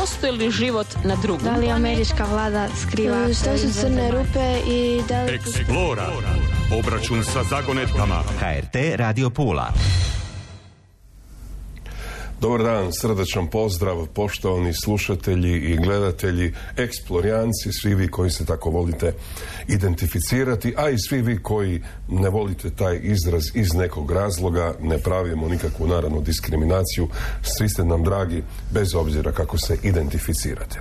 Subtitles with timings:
[0.00, 3.16] postoji li život na drugom Da li američka vlada skriva...
[3.34, 5.34] Što su crne rupe i da li...
[5.34, 6.06] Eksplora.
[6.78, 8.22] Obračun sa zagonetkama.
[8.40, 9.72] HRT Radio Pula.
[12.40, 19.12] Dobar dan, srdačan pozdrav poštovani slušatelji i gledatelji, eksplorijanci, svi vi koji se tako volite
[19.68, 25.48] identificirati, a i svi vi koji ne volite taj izraz iz nekog razloga, ne pravimo
[25.48, 27.08] nikakvu naravnu diskriminaciju,
[27.42, 30.80] svi ste nam dragi bez obzira kako se identificirate.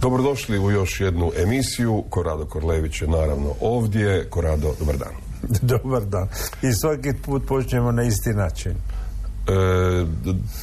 [0.00, 4.26] Dobrodošli u još jednu emisiju, Korado Korlević je naravno ovdje.
[4.30, 5.14] Korado, dobar dan.
[5.62, 6.28] Dobar dan.
[6.62, 8.74] I svaki put počnemo na isti način.
[9.48, 9.52] E,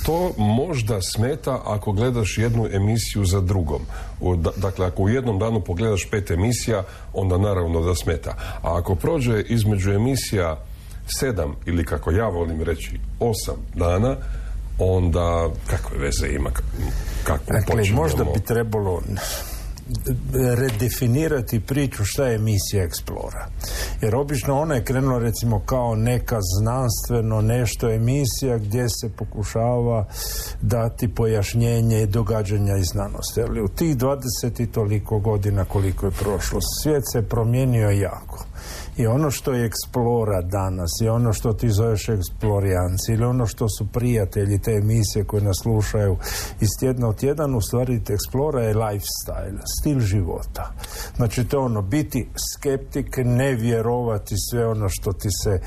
[0.05, 3.81] to možda smeta ako gledaš jednu emisiju za drugom.
[4.21, 6.83] U- da- Dakle, ako u jednom danu pogledaš pet emisija,
[7.13, 8.33] onda naravno da smeta.
[8.61, 10.57] A ako prođe između emisija
[11.19, 14.15] sedam ili kako ja volim reći osam dana,
[14.80, 16.49] onda kakve veze ima
[17.23, 19.02] kako Dakle, možda bi trebalo
[20.34, 23.45] redefinirati priču šta je misija Explora.
[24.02, 30.05] Jer obično ona je krenula recimo kao neka znanstveno nešto emisija gdje se pokušava
[30.61, 33.41] dati pojašnjenje događanja iz znanosti.
[33.41, 38.45] Ali u tih 20 i toliko godina koliko je prošlo, svijet se promijenio jako.
[39.00, 43.69] I ono što je eksplora danas i ono što ti zoveš eksplorijanci ili ono što
[43.69, 46.17] su prijatelji te emisije koje nas slušaju
[46.61, 50.73] iz tjedna u tjedan, u stvari eksplora je lifestyle, stil života.
[51.20, 55.59] Znači to je ono, biti skeptik, ne vjerovati sve ono što ti se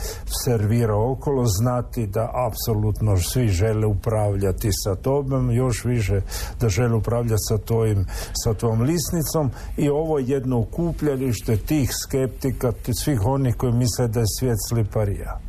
[0.44, 6.20] servira okolo, znati da apsolutno svi žele upravljati sa tobom, još više
[6.60, 8.06] da žele upravljati sa tvojim,
[8.44, 14.08] sa tvojom lisnicom i ovo je jedno okupljalište tih skeptika, ti- svih onih koji misle
[14.08, 15.40] da je svijet sliparija.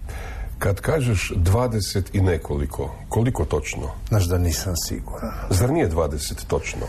[0.59, 3.87] Kad kažeš 20 i nekoliko, koliko točno?
[4.09, 5.31] Znaš da nisam siguran.
[5.49, 6.85] Zar nije 20 točno?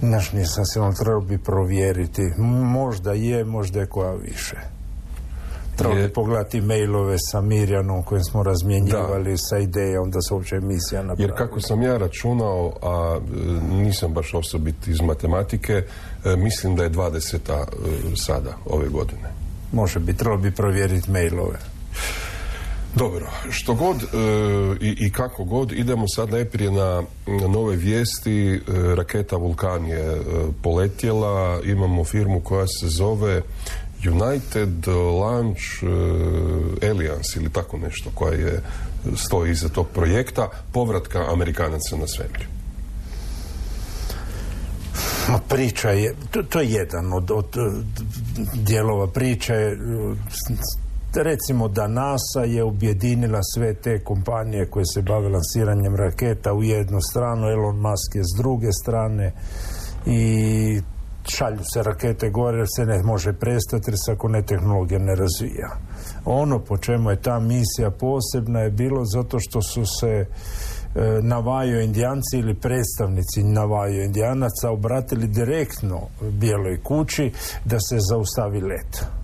[0.00, 2.22] Znaš, nisam siguran, trebao bi provjeriti.
[2.64, 4.56] Možda je, možda je koja više.
[5.76, 11.02] Trebalo bi pogledati mailove sa Mirjanom kojim smo razmjenjivali sa idejom da se uopće emisija
[11.02, 11.22] napravi.
[11.22, 15.72] Jer kako sam ja računao, a e, nisam baš osobit iz matematike,
[16.24, 17.36] e, mislim da je 20.
[17.36, 19.28] e, sada, ove godine.
[19.72, 21.58] Može bi, trebalo bi provjeriti mailove.
[22.98, 24.06] Dobro, što god e,
[24.80, 27.02] i, kako god, idemo sad najprije na,
[27.48, 28.54] nove vijesti.
[28.54, 28.60] E,
[28.94, 30.22] raketa Vulkan je e,
[30.62, 33.42] poletjela, imamo firmu koja se zove
[34.06, 34.88] United
[35.20, 35.86] Launch e,
[36.90, 38.62] Alliance ili tako nešto koja je
[39.16, 42.46] stoji iza tog projekta povratka Amerikanaca na svemir.
[45.48, 47.56] Priča je, to, to je jedan od, od
[48.54, 49.76] dijelova priče.
[51.14, 57.00] Recimo da NASA je objedinila sve te kompanije koje se bave lansiranjem raketa u jednu
[57.00, 59.32] stranu, Elon Musk je s druge strane
[60.06, 60.80] i
[61.28, 65.14] šalju se rakete gore jer se ne može prestati jer se ako ne tehnologija ne
[65.14, 65.68] razvija.
[66.24, 70.26] Ono po čemu je ta misija posebna je bilo zato što su se e,
[71.22, 77.32] Navajo indijanci ili predstavnici Navajo indijanaca obratili direktno bijeloj kući
[77.64, 79.17] da se zaustavi let.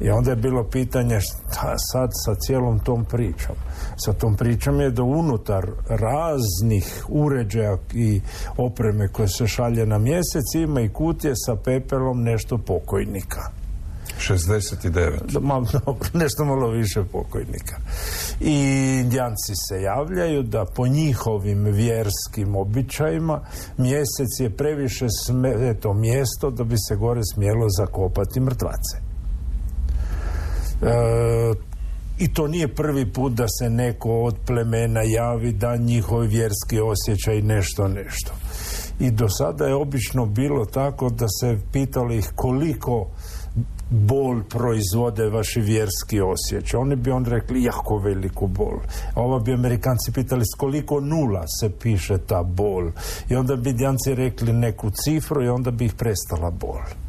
[0.00, 3.56] I onda je bilo pitanje šta sad sa cijelom tom pričom.
[3.96, 8.20] Sa tom pričom je da unutar raznih uređaja i
[8.56, 13.40] opreme koje se šalje na mjesec ima i kutije sa pepelom nešto pokojnika.
[14.18, 15.32] 69.
[15.32, 15.62] Da, ma,
[16.22, 17.76] nešto malo više pokojnika.
[18.40, 18.54] I
[19.02, 23.40] indijanci se javljaju da po njihovim vjerskim običajima
[23.76, 29.07] mjesec je previše sveto mjesto da bi se gore smjelo zakopati mrtvace.
[30.82, 31.68] E,
[32.18, 37.42] I to nije prvi put da se neko od plemena javi da njihov vjerski osjećaj
[37.42, 38.32] nešto nešto.
[39.00, 43.06] I do sada je obično bilo tako da se pitali ih koliko
[43.90, 46.80] bol proizvode vaši vjerski osjećaj.
[46.80, 48.78] Oni bi on rekli jako veliku bol.
[49.14, 52.90] A ova bi Amerikanci pitali s koliko nula se piše ta bol.
[53.30, 57.07] I onda bi Indijanci rekli neku cifru i onda bi ih prestala bol.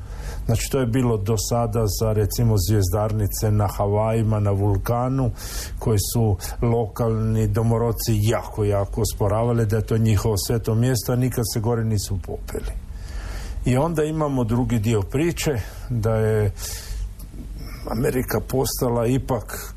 [0.50, 5.32] Znači to je bilo do sada za recimo zvjezdarnice na Havajima, na vulkanu
[5.80, 11.44] koji su lokalni domoroci jako, jako osporavali da je to njihovo sveto mjesto, a nikad
[11.54, 12.72] se gore nisu popeli.
[13.66, 15.52] I onda imamo drugi dio priče
[15.90, 16.52] da je
[17.92, 19.74] Amerika postala ipak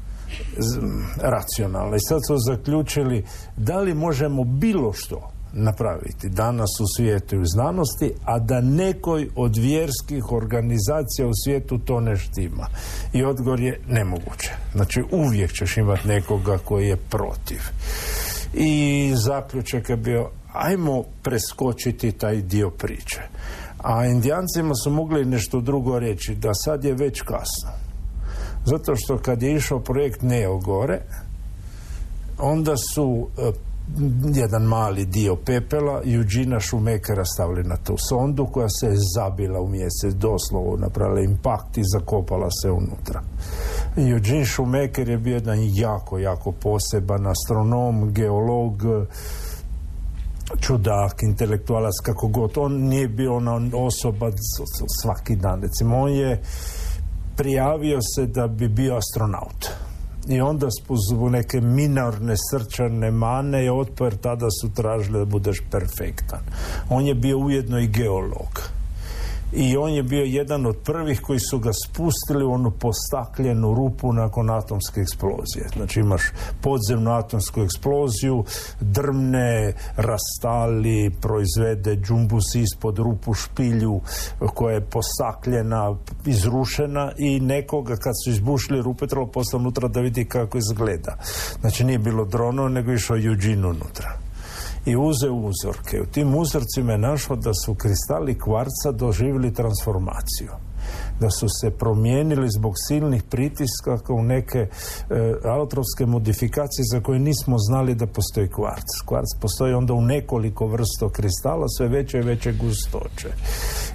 [1.21, 1.97] racionalna.
[1.97, 3.25] I sad su zaključili
[3.57, 9.57] da li možemo bilo što napraviti danas u svijetu i znanosti, a da nekoj od
[9.57, 12.67] vjerskih organizacija u svijetu to ne štima.
[13.13, 14.53] I odgovor je nemoguće.
[14.73, 17.61] Znači uvijek ćeš imati nekoga koji je protiv.
[18.55, 23.21] i zaključak je bio ajmo preskočiti taj dio priče.
[23.79, 27.71] A indijancima su mogli nešto drugo reći, da sad je već kasno.
[28.65, 31.01] Zato što kad je išao projekt Neo gore,
[32.39, 33.53] onda su e,
[34.35, 39.69] jedan mali dio pepela Eugina Šumekera stavili na tu sondu koja se je zabila u
[39.69, 43.23] mjesec, doslovno napravila impakt i zakopala se unutra.
[43.97, 48.83] Eugene Šumeker je bio jedan jako, jako poseban astronom, geolog,
[50.61, 52.59] čudak, intelektualac, kako god.
[52.59, 54.31] On nije bio ona osoba
[55.03, 55.63] svaki dan.
[55.63, 56.43] Recimo, on je
[57.37, 59.92] prijavio se da bi bio astronaut.
[60.29, 60.67] I onda
[61.11, 66.41] zbog neke minorne srčane mane je otpor tada su tražili da budeš perfektan.
[66.91, 68.82] On je bio ujedno i geolog
[69.53, 74.13] i on je bio jedan od prvih koji su ga spustili u onu postakljenu rupu
[74.13, 75.69] nakon atomske eksplozije.
[75.77, 76.23] Znači imaš
[76.61, 78.45] podzemnu atomsku eksploziju,
[78.81, 84.01] drmne, rastali, proizvede džumbus ispod rupu špilju
[84.55, 85.97] koja je postakljena,
[86.27, 91.17] izrušena i nekoga kad su izbušili rupe trebalo postati unutra da vidi kako izgleda.
[91.61, 94.32] Znači nije bilo drono, nego išao Eugene unutra
[94.87, 96.01] i uzeo uzorke.
[96.01, 100.51] U tim uzorcima je našao da su kristali kvarca doživjeli transformaciju
[101.23, 104.69] da su se promijenili zbog silnih pritiskaka u neke e,
[105.45, 108.91] alotropske modifikacije za koje nismo znali da postoji kvarc.
[109.07, 113.29] Kvarc postoji onda u nekoliko vrsto kristala, sve veće i veće gustoće.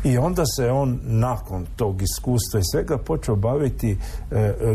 [0.04, 3.98] I onda se on nakon tog iskustva i svega počeo baviti e,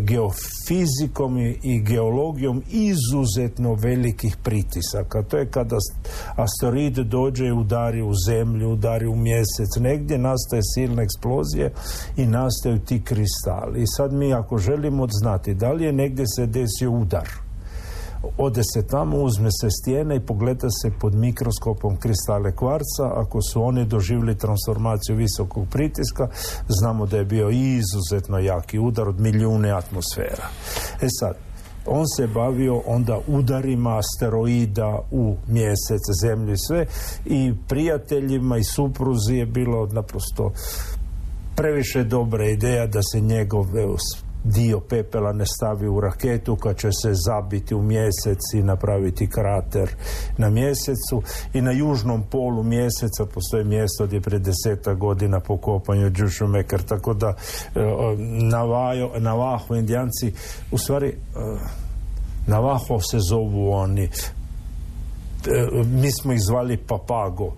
[0.01, 5.23] geofizikom i, i geologijom izuzetno velikih pritisaka.
[5.23, 5.77] To je kada
[6.37, 11.73] asteroid dođe i udari u zemlju, udari u mjesec, negdje nastaje silna eksplozije
[12.17, 13.83] i nastaju ti kristali.
[13.83, 17.29] I sad mi ako želimo znati da li je negdje se desio udar,
[18.39, 23.05] ode se tamo, uzme se stijene i pogleda se pod mikroskopom kristale kvarca.
[23.15, 26.29] Ako su oni doživjeli transformaciju visokog pritiska,
[26.69, 30.47] znamo da je bio izuzetno jaki udar od milijune atmosfera.
[31.01, 31.35] E sad,
[31.87, 36.87] on se bavio onda udarima asteroida u mjesec, zemlju i sve
[37.25, 40.53] i prijateljima i supruzi je bilo naprosto
[41.57, 43.67] previše dobra ideja da se njegov
[44.45, 49.91] dio pepela ne stavi u raketu kad će se zabiti u mjesec i napraviti krater
[50.39, 51.23] na mjesecu.
[51.55, 56.11] I na južnom polu mjeseca postoji mjesto gdje pre deseta godina po kopanju
[56.49, 57.35] Meker tako da
[57.75, 57.81] e,
[59.19, 60.33] na Vaho indijanci
[60.73, 61.15] u stvari e,
[62.47, 64.09] Navaho se zovu oni
[65.87, 67.53] mi smo ih zvali Papago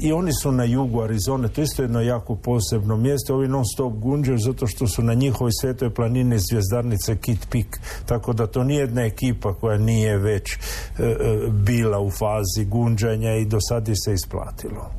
[0.00, 3.64] i oni su na jugu Arizone, to je isto jedno jako posebno mjesto, ovi non
[3.74, 8.64] stop gunđaju zato što su na njihovoj svetoj planini zvjezdarnice Kit Pik, tako da to
[8.64, 10.56] nije jedna ekipa koja nije već e,
[11.02, 11.16] e,
[11.50, 14.90] bila u fazi gunđanja i do sad je se isplatilo.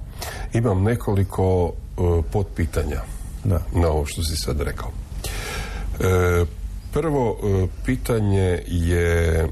[0.54, 1.72] Imam nekoliko
[2.32, 3.02] potpitanja
[3.44, 3.60] da.
[3.76, 4.90] na ovo što si sad rekao.
[6.94, 7.38] prvo
[7.86, 9.50] pitanje je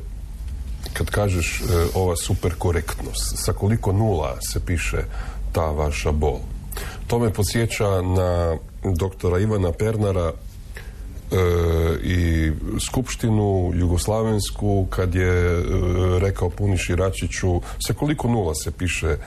[0.94, 1.64] kad kažeš e,
[1.94, 5.04] ova super korektnost, sa koliko nula se piše
[5.52, 6.40] ta vaša bol.
[7.08, 8.58] To me podsjeća na
[9.00, 10.34] doktora Ivana Pernara e,
[12.04, 12.52] i
[12.88, 15.64] skupštinu jugoslavensku kad je e,
[16.20, 19.18] rekao Puniši Račiću sa koliko nula se piše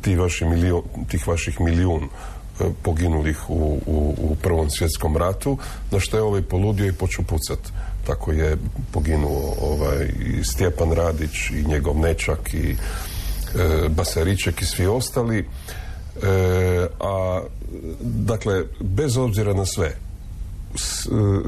[0.00, 2.08] ti vaši milion, tih vaših milijun
[2.82, 5.58] poginulih u, u, u Prvom svjetskom ratu,
[5.90, 7.70] na što je ovaj poludio i počeo pucati
[8.06, 8.56] tako je
[8.92, 15.38] poginuo ovaj, i Stjepan Radić i njegov nečak i e, Basariček i svi ostali.
[15.38, 15.46] E,
[17.00, 17.42] a
[18.00, 19.96] dakle bez obzira na sve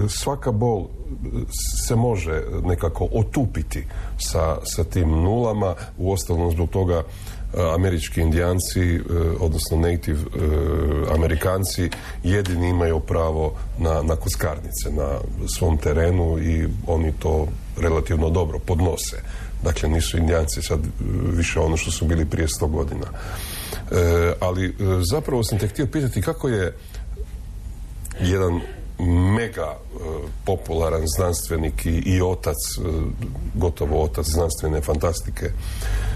[0.09, 0.87] svaka bol
[1.87, 3.85] se može nekako otupiti
[4.19, 5.75] sa, sa tim nulama.
[5.99, 7.03] U ostalom zbog toga
[7.57, 9.01] američki indijanci, e,
[9.41, 10.25] odnosno native e,
[11.15, 11.91] amerikanci
[12.23, 15.19] jedini imaju pravo na, na kockarnice na
[15.59, 17.49] svom terenu i oni to
[17.81, 19.17] relativno dobro podnose.
[19.63, 20.91] Dakle, nisu indijanci sad e,
[21.33, 23.07] više ono što su bili prije sto godina.
[24.41, 24.77] ali
[25.11, 26.77] zapravo sam te htio pitati kako je
[28.21, 28.61] jedan
[29.37, 29.77] mega
[30.45, 32.57] popularan znanstvenik i, i otac,
[33.55, 36.16] gotovo otac znanstvene fantastike E,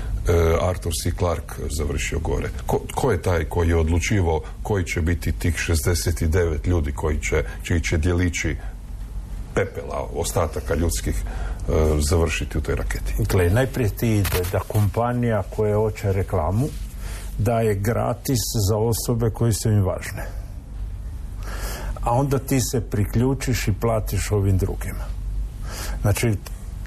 [0.60, 1.10] Arthur C.
[1.18, 2.48] Clarke završio gore.
[2.66, 7.44] Ko, ko, je taj koji je odlučivao koji će biti tih 69 ljudi koji će,
[7.62, 8.56] čiji će djelići
[9.54, 11.72] pepela, ostataka ljudskih e,
[12.08, 13.14] završiti u toj raketi?
[13.18, 16.68] Gle, najprije ti ide da kompanija koja hoće reklamu
[17.38, 20.26] daje gratis za osobe koje su im važne.
[22.02, 25.04] A onda ti se priključiš i platiš ovim drugima.
[26.02, 26.34] Znači,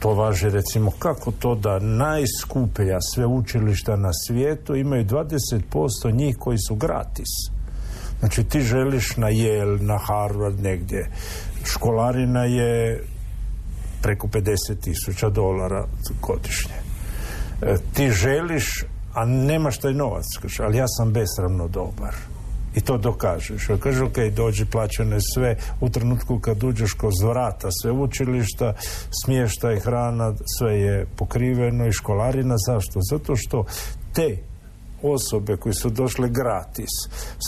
[0.04, 6.76] to važi recimo kako to da najskuplja sveučilišta na svijetu imaju 20% njih koji su
[6.76, 7.30] gratis.
[8.20, 11.10] Znači ti želiš na Yale, na Harvard negdje.
[11.66, 13.04] Školarina je
[14.02, 15.86] preko 50 tisuća dolara
[16.22, 16.76] godišnje.
[17.62, 20.26] E, ti želiš, a nemaš taj novac,
[20.60, 22.33] ali ja sam besramno dobar
[22.76, 23.68] i to dokažeš.
[23.80, 28.74] Kaže, ok, dođi, plaćane sve, u trenutku kad uđeš kroz vrata sve učilišta,
[29.24, 32.56] smještaj, hrana, sve je pokriveno i školarina.
[32.68, 33.00] Zašto?
[33.12, 33.66] Zato što
[34.14, 34.38] te
[35.04, 36.90] osobe koji su došle gratis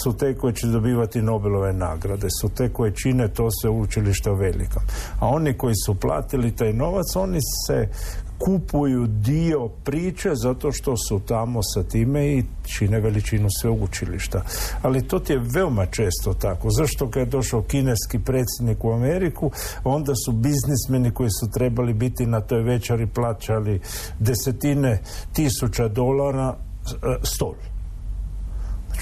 [0.03, 4.83] su te koje će dobivati Nobelove nagrade, su te koje čine to sve učilište velikom.
[5.19, 7.89] A oni koji su platili taj novac, oni se
[8.39, 14.41] kupuju dio priče zato što su tamo sa time i čine veličinu sveučilišta.
[14.81, 16.69] Ali to ti je veoma često tako.
[16.69, 19.51] Zašto kad je došao kineski predsjednik u Ameriku,
[19.83, 23.79] onda su biznismeni koji su trebali biti na toj večeri plaćali
[24.19, 25.01] desetine
[25.33, 27.53] tisuća dolara e, stol.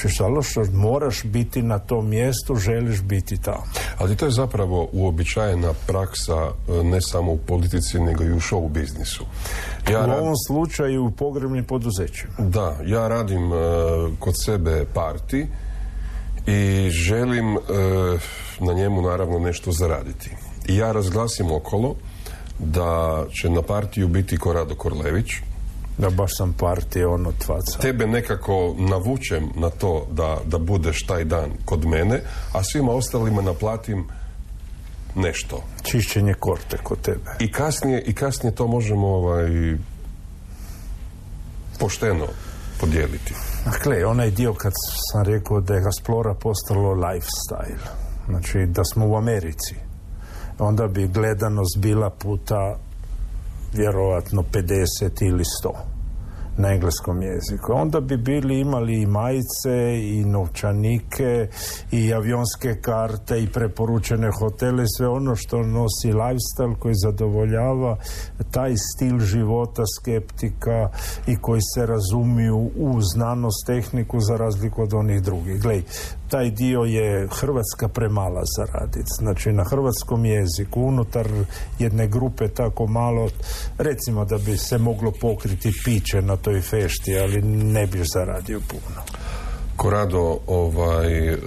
[0.01, 3.63] Znači, što moraš biti na tom mjestu, želiš biti tamo.
[3.97, 8.69] Ali to je zapravo uobičajena praksa e, ne samo u politici, nego i u show
[8.69, 9.25] biznisu.
[9.91, 12.33] Ja u ovom slučaju u pogrebnim poduzećima.
[12.37, 13.55] Da, ja radim e,
[14.19, 15.47] kod sebe parti
[16.47, 17.59] i želim e,
[18.59, 20.31] na njemu naravno nešto zaraditi.
[20.67, 21.95] I ja razglasim okolo
[22.59, 25.31] da će na partiju biti Korado Korlević,
[25.97, 27.79] da baš sam partije ono tvaca.
[27.79, 32.21] Tebe nekako navučem na to da, da budeš taj dan kod mene,
[32.53, 34.07] a svima ostalima naplatim
[35.15, 35.63] nešto.
[35.83, 37.31] Čišćenje korte kod tebe.
[37.39, 39.77] I kasnije, i kasnije to možemo ovaj,
[41.79, 42.27] pošteno
[42.79, 43.33] podijeliti.
[43.65, 44.71] Dakle, onaj dio kad
[45.11, 47.87] sam rekao da je Gasplora postalo lifestyle,
[48.27, 49.75] znači da smo u Americi,
[50.59, 52.77] onda bi gledanost bila puta
[53.73, 55.93] vjerovatno 50 ili 100
[56.57, 57.73] na engleskom jeziku.
[57.73, 61.47] Onda bi bili imali i majice i novčanike
[61.91, 67.97] i avionske karte i preporučene hotele, sve ono što nosi lifestyle koji zadovoljava
[68.51, 70.89] taj stil života skeptika
[71.27, 75.61] i koji se razumiju u znanost, tehniku za razliku od onih drugih.
[75.61, 75.83] Glej,
[76.33, 79.09] taj dio je Hrvatska premala za raditi.
[79.19, 81.27] Znači na hrvatskom jeziku unutar
[81.79, 83.29] jedne grupe tako malo
[83.77, 89.01] recimo da bi se moglo pokriti piće na toj fešti, ali ne bi zaradio puno.
[89.75, 91.37] Korado, ovaj, e,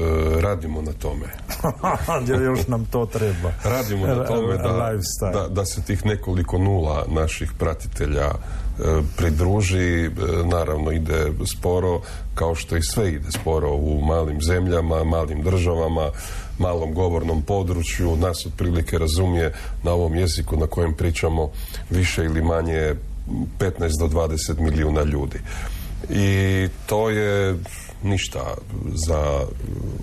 [0.40, 1.26] radimo na tome.
[2.44, 3.52] Još nam to treba.
[3.64, 4.92] Radimo na tome da,
[5.32, 8.30] da, da se tih nekoliko nula naših pratitelja
[8.78, 10.10] E, pridruži, e,
[10.44, 12.00] naravno ide sporo,
[12.34, 16.10] kao što i sve ide sporo u malim zemljama, malim državama,
[16.58, 21.50] malom govornom području, nas otprilike razumije na ovom jeziku na kojem pričamo
[21.90, 22.94] više ili manje
[23.58, 25.38] 15 do 20 milijuna ljudi.
[26.10, 27.56] I to je
[28.02, 28.54] ništa
[28.94, 29.40] za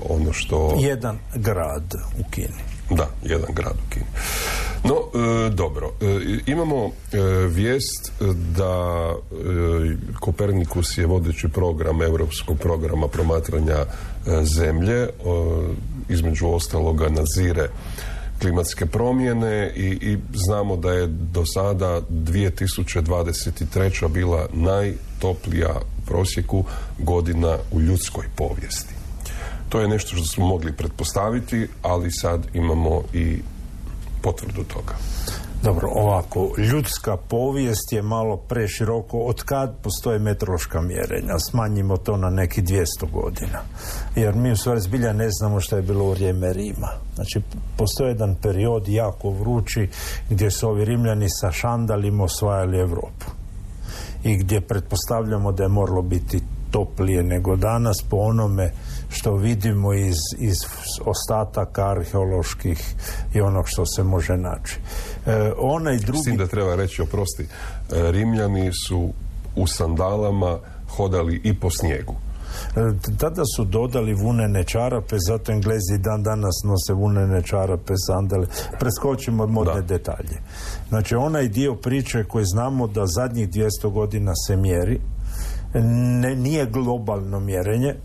[0.10, 0.76] ono što...
[0.80, 2.64] Jedan grad u Kini.
[2.90, 4.06] Da, jedan grad u Kini.
[4.84, 5.92] No, e, dobro.
[6.02, 8.12] E, imamo e, vijest
[8.58, 9.14] da
[10.20, 13.86] Kopernikus je vodeći program europskog programa promatranja
[14.44, 15.08] zemlje,
[16.10, 17.70] između ostaloga nazire
[18.42, 24.08] klimatske promjene i, i znamo da je do sada 2023.
[24.08, 26.64] bila najtoplija prosjeku
[27.00, 28.94] godina u ljudskoj povijesti.
[29.70, 33.42] To je nešto što smo mogli pretpostaviti, ali sad imamo i
[34.22, 34.94] potvrdu toga.
[35.64, 39.20] Dobro, ovako, ljudska povijest je malo preširoko.
[39.20, 41.40] Od kad postoje meteorološka mjerenja?
[41.52, 43.60] Smanjimo to na neki 200 godina.
[44.16, 46.90] Jer mi u stvari zbilja ne znamo što je bilo u vrijeme Rima.
[47.16, 47.42] Znači,
[47.78, 49.90] postoje jedan period jako vrući
[50.30, 53.43] gdje su ovi Rimljani sa šandalima osvajali Europu.
[54.24, 58.72] I gdje pretpostavljamo da je moralo biti toplije nego danas po onome
[59.10, 60.56] što vidimo iz, iz
[61.06, 62.96] ostataka arheoloških
[63.34, 64.80] i onog što se može naći.
[65.26, 66.20] E, onaj drugi...
[66.20, 67.48] S tim da treba reći, oprosti, e,
[68.12, 69.10] Rimljani su
[69.56, 72.16] u sandalama hodali i po snijegu.
[72.76, 78.48] E, tada su dodali vunene čarape, zato Englezi dan danas nose vunene čarape, sandale.
[78.80, 80.42] Preskočimo modne detalje.
[80.90, 85.00] Znači, onaj dio priče koji znamo da zadnjih 200 godina se mjeri,
[86.22, 87.96] ne, nije globalno mjerenje,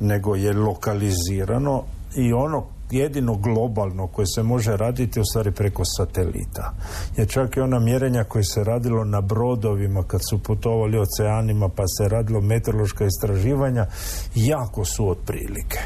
[0.00, 1.82] nego je lokalizirano
[2.16, 6.74] i ono jedino globalno koje se može raditi u stvari preko satelita.
[7.16, 11.82] Jer čak i ona mjerenja koje se radilo na brodovima kad su putovali oceanima pa
[11.98, 13.86] se radilo meteorološka istraživanja
[14.34, 15.78] jako su otprilike.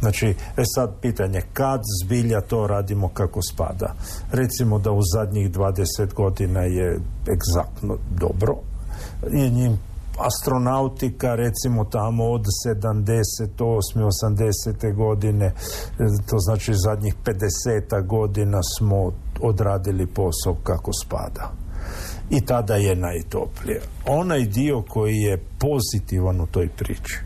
[0.00, 0.26] Znači,
[0.56, 3.94] e sad pitanje, kad zbilja to radimo kako spada?
[4.32, 8.56] Recimo da u zadnjih 20 godina je egzaktno dobro
[9.32, 9.78] i njim
[10.18, 13.48] astronautika recimo tamo od 78.
[13.58, 14.94] 80.
[14.94, 15.52] godine
[16.30, 21.52] to znači zadnjih 50 godina smo odradili posao kako spada
[22.30, 27.18] i tada je najtoplije onaj dio koji je pozitivan u toj priči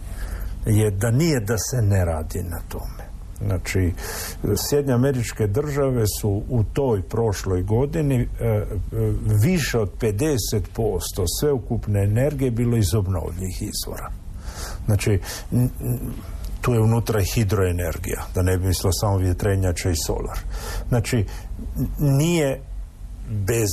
[0.67, 3.00] je da nije da se ne radi na tome
[3.47, 3.93] Znači,
[4.57, 8.67] Sjedinje američke države su u toj prošloj godini e, e,
[9.43, 10.61] više od 50%
[11.41, 14.11] sveukupne energije bilo iz obnovljivih izvora.
[14.87, 15.21] Znači,
[16.61, 20.39] tu je unutra hidroenergija, da ne bi mislio samo vjetrenjača i solar.
[20.89, 21.25] Znači,
[21.99, 22.61] nije
[23.31, 23.71] bez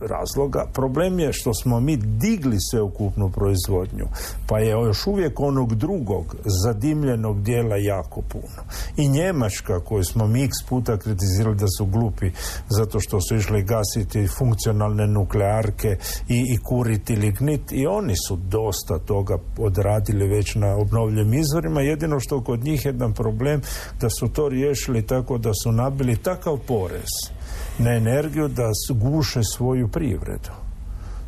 [0.00, 0.66] razloga.
[0.72, 4.06] Problem je što smo mi digli sveukupnu proizvodnju,
[4.48, 8.62] pa je još uvijek onog drugog zadimljenog dijela jako puno.
[8.96, 12.30] I Njemačka, koju smo mi x puta kritizirali da su glupi
[12.68, 15.96] zato što su išli gasiti funkcionalne nuklearke
[16.28, 21.80] i, i kuriti lignit i oni su dosta toga odradili već na obnovljivim izvorima.
[21.80, 23.60] Jedino što kod njih je jedan problem
[24.00, 27.35] da su to riješili tako da su nabili takav porez
[27.78, 30.50] na energiju da guše svoju privredu.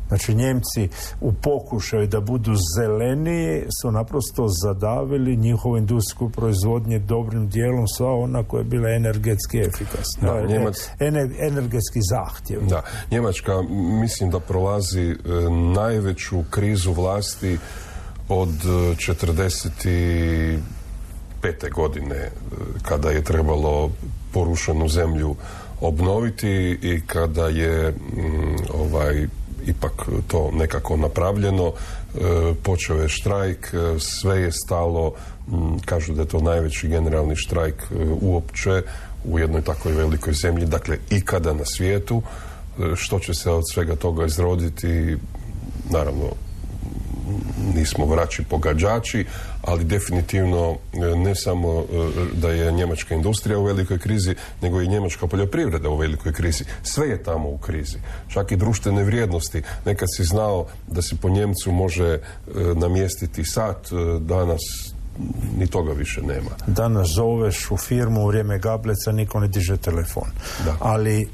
[0.09, 0.89] Znači Njemci
[1.21, 8.43] u pokušaju da budu zeleniji su naprosto zadavili njihovu industrijsku proizvodnje dobrim dijelom sva ona
[8.43, 10.33] koja je bila energetski efikasna.
[10.33, 10.89] Da, Njemac...
[11.39, 12.65] energetski zahtjev.
[12.65, 13.61] Da, Njemačka
[14.01, 15.15] mislim da prolazi e,
[15.75, 17.57] najveću krizu vlasti
[18.29, 20.59] od 45.
[21.43, 22.31] E, godine e,
[22.81, 23.91] kada je trebalo
[24.33, 25.35] porušenu zemlju
[25.81, 29.27] obnoviti i kada je mm, ovaj
[29.65, 32.19] ipak to nekako napravljeno e,
[32.63, 35.13] počeo je štrajk e, sve je stalo
[35.47, 38.81] mm, kažu da je to najveći generalni štrajk e, uopće
[39.25, 42.21] u jednoj takvoj velikoj zemlji dakle ikada na svijetu.
[42.95, 45.17] Što će se od svega toga izroditi
[45.89, 46.25] naravno
[47.75, 49.25] nismo vraći pogađači,
[49.61, 51.85] ali definitivno e, ne samo e,
[52.33, 56.63] da je njemačka industrija u velikoj krizi, nego i njemačka poljoprivreda u velikoj krizi.
[56.83, 57.97] Sve je tamo u krizi.
[58.27, 59.61] Čak i društvene vrijednosti.
[59.85, 62.19] Nekad si znao da se po Njemcu može e,
[62.75, 63.87] namjestiti sat,
[64.19, 64.61] danas
[65.57, 66.49] ni toga više nema.
[66.67, 70.29] Danas zoveš u firmu u vrijeme gableca, niko ne diže telefon.
[70.65, 70.75] Da.
[70.79, 71.27] Ali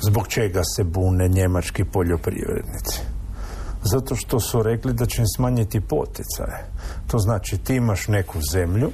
[0.00, 3.00] zbog čega se bune njemački poljoprivrednici?
[3.84, 6.64] Zato što su rekli da će im smanjiti poticaje.
[7.06, 8.90] To znači ti imaš neku zemlju,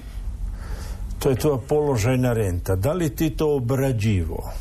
[1.19, 2.77] to je tvoja položajna renta.
[2.77, 4.53] Da li ti to obrađivo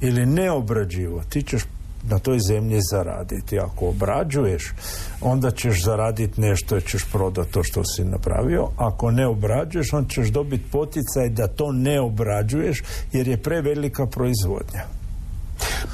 [0.00, 1.62] ili ne obrađivo, ti ćeš
[2.10, 3.58] na toj zemlji zaraditi.
[3.58, 4.72] Ako obrađuješ,
[5.20, 8.68] onda ćeš zaraditi nešto jer ćeš prodati to što si napravio.
[8.76, 14.84] Ako ne obrađuješ, onda ćeš dobiti poticaj da to ne obrađuješ jer je prevelika proizvodnja.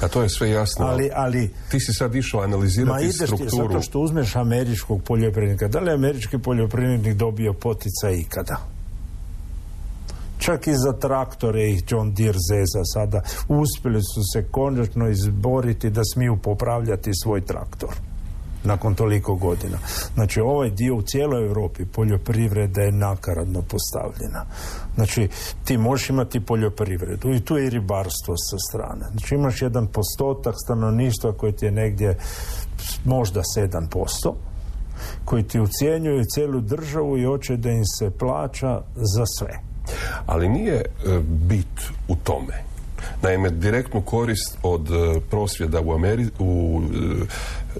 [0.01, 0.85] A to je sve jasno.
[0.85, 3.49] Ali, ali ti si sad išao analizirati ma ideš strukturu.
[3.49, 5.67] Ti zato što uzmeš američkog poljoprivrednika.
[5.67, 8.57] Da li je američki poljoprivrednik dobio poticaj ikada?
[10.37, 13.21] Čak i za traktore ih John Deere zeza sada.
[13.47, 18.12] Uspjeli su se konačno izboriti da smiju popravljati svoj traktor
[18.63, 19.77] nakon toliko godina.
[20.13, 24.45] Znači ovaj dio u cijeloj Europi poljoprivreda je nakaradno postavljena.
[24.95, 25.27] Znači
[25.63, 29.05] ti možeš imati poljoprivredu i tu je i ribarstvo sa strane.
[29.11, 32.17] Znači imaš jedan postotak stanovništva koji ti je negdje
[33.05, 34.33] možda 7%,
[35.25, 39.59] koji ti ucijenjuju cijelu državu i hoće da im se plaća za sve.
[40.25, 40.83] Ali nije e,
[41.23, 42.73] bit u tome
[43.21, 47.25] Naime, direktnu korist od e, prosvjeda u, Ameri u e,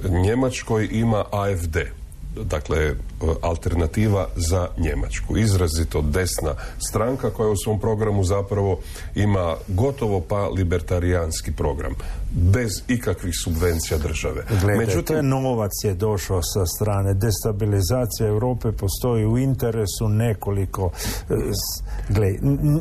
[0.10, 1.77] Njemačkoj ima AFD
[2.36, 2.96] dakle e,
[3.41, 5.38] alternativa za Njemačku.
[5.38, 6.54] Izrazito desna
[6.88, 8.80] stranka koja u svom programu zapravo
[9.15, 11.96] ima gotovo pa libertarijanski program
[12.32, 14.43] bez ikakvih subvencija države.
[14.50, 17.13] Gledajte, Međutim, novac je došao sa strane.
[17.13, 20.91] Destabilizacija Europe postoji u interesu nekoliko...
[21.30, 21.36] E,
[22.10, 22.28] gle,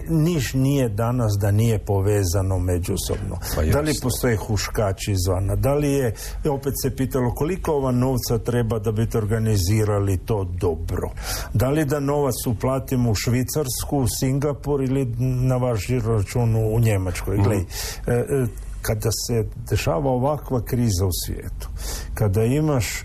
[0.09, 3.39] niš nije danas da nije povezano međusobno.
[3.55, 5.57] Pa da li postoje huškači izvana?
[5.57, 6.15] Da li je,
[6.51, 9.11] opet se pitalo koliko ova novca treba da bi
[9.43, 11.11] organizirali to dobro?
[11.55, 17.37] Da li da novac uplatimo u Švicarsku, u Singapur ili na vaš račun u Njemačkoj?
[17.37, 18.11] Gle, mm.
[18.11, 18.47] e, e,
[18.83, 21.69] kada se dešava ovakva kriza u svijetu,
[22.15, 23.05] kada imaš e,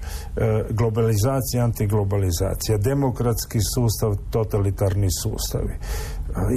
[0.69, 5.79] globalizacija, antiglobalizacija, demokratski sustav, totalitarni sustavi, e,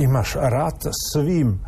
[0.03, 1.61] imaš rat svim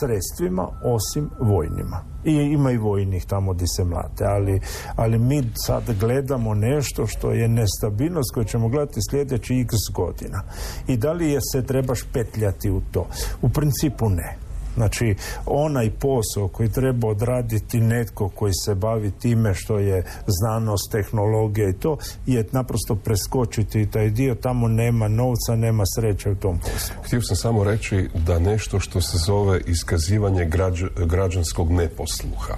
[0.00, 2.04] sredstvima osim vojnima.
[2.24, 4.60] I ima i vojnih tamo gdje se mlate, ali,
[4.96, 10.42] ali mi sad gledamo nešto što je nestabilnost koju ćemo gledati sljedeći x godina.
[10.86, 13.06] I da li je se trebaš petljati u to?
[13.42, 14.45] U principu ne.
[14.76, 15.14] Znači,
[15.46, 21.72] onaj posao koji treba odraditi netko koji se bavi time što je znanost, tehnologija i
[21.72, 24.34] to, je naprosto preskočiti taj dio.
[24.34, 26.94] Tamo nema novca, nema sreće u tom poslu.
[27.04, 30.50] Htio sam samo reći da nešto što se zove iskazivanje
[31.06, 32.54] građanskog neposluha.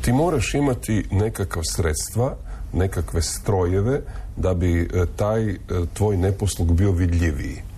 [0.00, 2.36] Ti moraš imati nekakva sredstva,
[2.72, 4.00] nekakve strojeve
[4.36, 5.56] da bi e, taj e,
[5.94, 7.73] tvoj neposlug bio vidljiviji.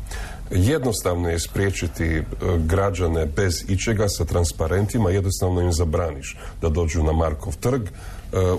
[0.50, 2.22] Jednostavno je spriječiti e,
[2.58, 7.88] građane bez ičega sa transparentima, jednostavno im zabraniš da dođu na Markov trg, e,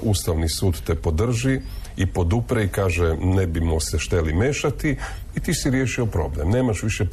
[0.01, 1.59] Ustavni sud te podrži
[1.97, 4.97] i podupre i kaže ne bimo se šteli mešati
[5.35, 6.49] i ti si riješio problem.
[6.49, 7.07] Nemaš više e,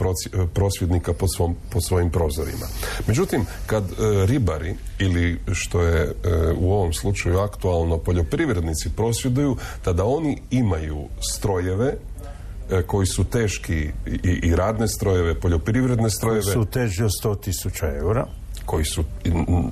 [0.55, 2.67] prosvjednika pod, svom, pod svojim prozorima.
[3.07, 3.85] Međutim, kad
[4.27, 6.13] ribari ili što je
[6.57, 11.95] u ovom slučaju aktualno poljoprivrednici prosvjeduju, tada oni imaju strojeve
[12.87, 16.43] koji su teški i, i radne strojeve, poljoprivredne strojeve.
[16.43, 18.27] Koji su teži od 100 tisuća eura
[18.67, 19.05] koji su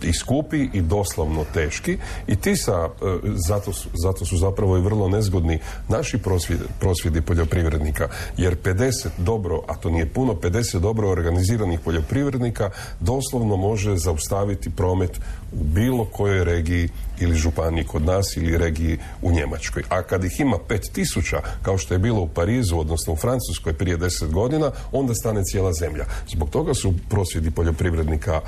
[0.02, 4.81] i skupi i doslovno teški i ti sa, e, zato su, zato su zapravo i
[4.81, 11.11] vrlo nezgodni naši prosvjedi, prosvjedi poljoprivrednika jer 50 dobro, a to nije puno 50 dobro
[11.11, 15.20] organiziranih poljoprivrednika doslovno može zaustaviti promet
[15.52, 16.88] u bilo kojoj regiji
[17.20, 19.83] ili županiji kod nas ili regiji u Njemačkoj.
[19.88, 23.98] A kad ih ima 5000 kao što je bilo u Parizu, odnosno u Francuskoj prije
[23.98, 26.05] 10 godina, onda stane cijela zemlja.
[26.28, 28.40] Zbog toga su prosvjedi poljoprivrednika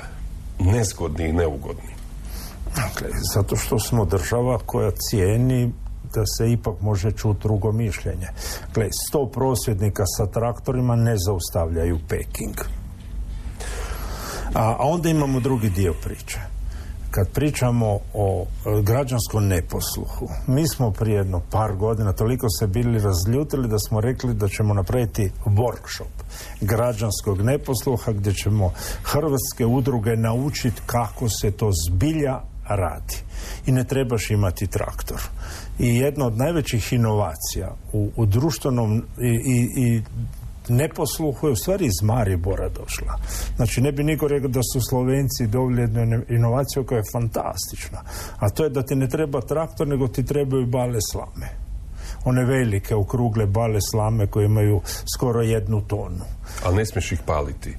[0.59, 1.95] nezgodni i neugodni.
[2.75, 5.71] Dakle, zato što smo država koja cijeni
[6.13, 8.27] da se ipak može čuti drugo mišljenje.
[8.73, 12.55] Gle, sto prosvjednika sa traktorima ne zaustavljaju Peking.
[14.53, 16.54] A onda imamo drugi dio priče.
[17.15, 22.99] Kad pričamo o e, građanskom neposluhu, mi smo prije jedno par godina toliko se bili
[22.99, 26.15] razljutili da smo rekli da ćemo napraviti workshop
[26.61, 28.71] građanskog neposluha gdje ćemo
[29.03, 33.17] hrvatske udruge naučiti kako se to zbilja radi.
[33.65, 35.21] I ne trebaš imati traktor.
[35.79, 40.01] I jedna od najvećih inovacija u, u društvenom i, i, i
[40.69, 43.19] neposluhu je u stvari iz Maribora došla.
[43.55, 48.01] Znači ne bi niko rekao da su Slovenci dobili jednu inovaciju koja je fantastična.
[48.39, 51.65] A to je da ti ne treba traktor, nego ti trebaju bale slame
[52.25, 54.81] one velike okrugle bale slame koje imaju
[55.15, 56.25] skoro jednu tonu.
[56.63, 57.77] Ali ne smiješ ih paliti?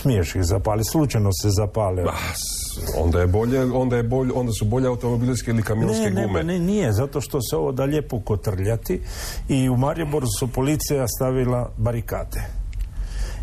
[0.00, 2.04] Smiješ ih zapaliti, slučajno se zapale.
[2.98, 6.42] onda je bolje, onda je bolje, onda su bolje automobilske ili kamionske ne, gume.
[6.42, 9.00] Ne, ne, nije, zato što se ovo da lijepo kotrljati
[9.48, 12.59] i u Mariboru su policija stavila barikade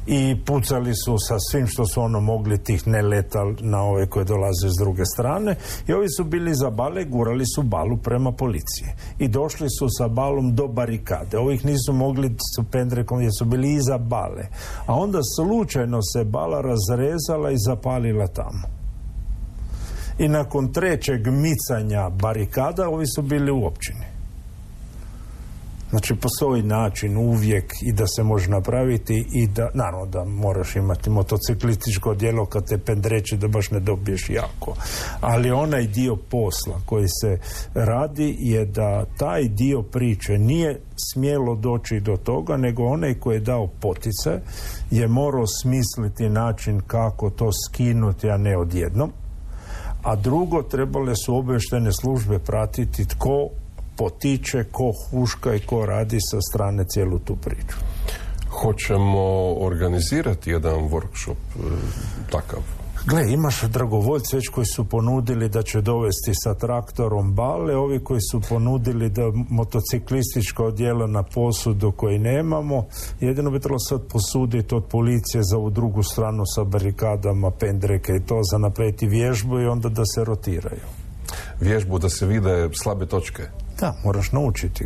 [0.08, 4.70] i pucali su sa svim što su ono mogli tih neletal na ove koje dolaze
[4.70, 5.56] s druge strane
[5.88, 8.88] i ovi su bili za bale, gurali su balu prema policiji
[9.20, 11.38] i došli su sa balom do barikade.
[11.38, 14.48] Ovih nisu mogli s pendrekom jer su bili iza bale.
[14.86, 18.67] A onda slučajno se bala razrezala i zapalila tamo.
[20.20, 24.16] I nakon trećeg micanja barikada ovi su bili u općini.
[25.89, 31.10] Znači postoji način uvijek i da se može napraviti i da, naravno da moraš imati
[31.10, 34.76] motociklističko djelo kad te pendreći da baš ne dobiješ jako.
[35.21, 37.39] Ali onaj dio posla koji se
[37.73, 43.39] radi je da taj dio priče nije smjelo doći do toga, nego onaj koji je
[43.39, 44.30] dao potice
[44.91, 49.12] je morao smisliti način kako to skinuti, a ne odjednom.
[50.04, 53.50] A drugo, trebale su obještene službe pratiti tko
[53.97, 57.77] potiče, ko huška i ko radi sa strane cijelu tu priču.
[58.49, 61.60] Hoćemo organizirati jedan workshop e,
[62.31, 62.62] takav?
[63.07, 68.21] Gle, imaš dragovoljce već koji su ponudili da će dovesti sa traktorom bale, ovi koji
[68.31, 72.86] su ponudili da motociklističko odjela na posudu koji nemamo,
[73.19, 78.25] jedino bi trebalo sad posuditi od policije za ovu drugu stranu sa barikadama, pendreke i
[78.25, 80.88] to za napraviti vježbu i onda da se rotiraju.
[81.62, 83.43] Vježbu da se vide slabe točke?
[83.80, 84.86] Da, moraš naučiti.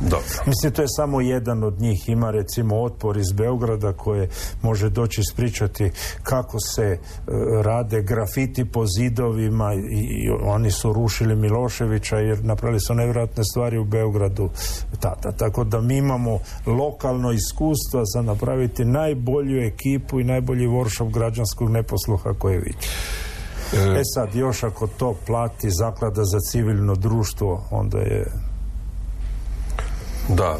[0.00, 0.42] Dobro.
[0.46, 2.08] Mislim, to je samo jedan od njih.
[2.08, 4.28] Ima recimo otpor iz Beograda koje
[4.62, 5.90] može doći ispričati
[6.22, 6.98] kako se e,
[7.62, 13.84] rade grafiti po zidovima i, oni su rušili Miloševića jer napravili su nevjerojatne stvari u
[13.84, 14.50] Beogradu
[15.00, 15.32] tada.
[15.32, 22.34] Tako da mi imamo lokalno iskustvo za napraviti najbolju ekipu i najbolji workshop građanskog neposluha
[22.38, 22.86] koje vidi.
[23.72, 28.26] E, e sad, još ako to plati zaklada za civilno društvo, onda je...
[30.28, 30.58] Da,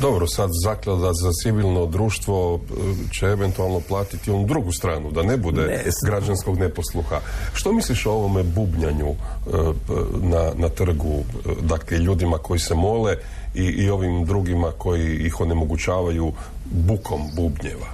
[0.00, 5.36] dobro, sad zaklada za civilno društvo e, će eventualno platiti onu drugu stranu, da ne
[5.36, 7.20] bude Ne, građanskog neposluha.
[7.52, 9.14] Što misliš o ovome bubnjanju e,
[10.22, 11.22] na, na trgu,
[11.62, 13.16] dakle ljudima koji se mole
[13.54, 16.32] i, i ovim drugima koji ih onemogućavaju
[16.64, 17.86] bukom bubnjeva,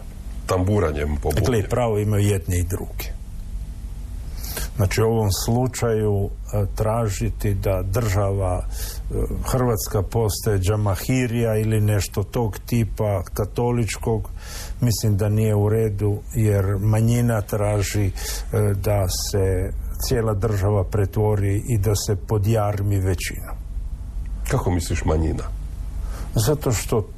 [0.47, 1.69] tamburanjem po Dakle, bubnjevima?
[1.69, 3.20] pravo imaju jedni i drugi.
[4.77, 12.59] Znači, u ovom slučaju e, tražiti da država e, Hrvatska postaje džamahirija ili nešto tog
[12.67, 14.31] tipa katoličkog,
[14.81, 18.13] mislim da nije u redu, jer manjina traži e,
[18.75, 19.73] da se
[20.09, 23.53] cijela država pretvori i da se podjarmi većinu.
[24.51, 25.45] Kako misliš manjina?
[26.35, 27.09] Zato što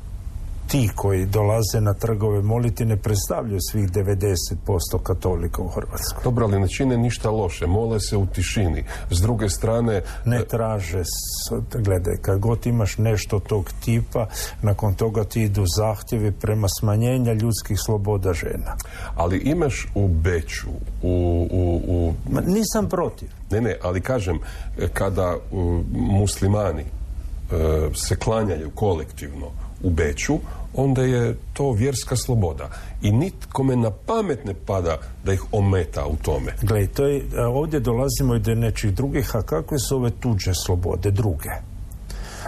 [0.72, 4.56] ti koji dolaze na trgove moliti ne predstavljaju svih 90%
[5.02, 6.24] katolika u Hrvatskoj.
[6.24, 8.84] Dobro, ali ne čine ništa loše, mole se u tišini.
[9.10, 14.26] S druge strane, Ne traže, s- gledaj, kad god imaš nešto tog tipa,
[14.62, 18.76] nakon toga ti idu zahtjevi prema smanjenja ljudskih sloboda žena.
[19.16, 20.68] ali imaš u Beću,
[21.02, 21.12] u,
[21.50, 23.28] u, u Ma, nisam protiv.
[23.50, 24.38] Ne, ne, ali kažem,
[24.78, 27.56] e, kada uh, muslimani uh,
[27.96, 29.46] se klanjaju kolektivno
[29.82, 30.38] u Beću,
[30.74, 32.70] onda je to vjerska sloboda.
[33.02, 36.52] I nitkome na pamet ne pada da ih ometa u tome.
[36.62, 41.10] Gle, to je, ovdje dolazimo i do nečih drugih, a kakve su ove tuđe slobode,
[41.10, 41.50] druge?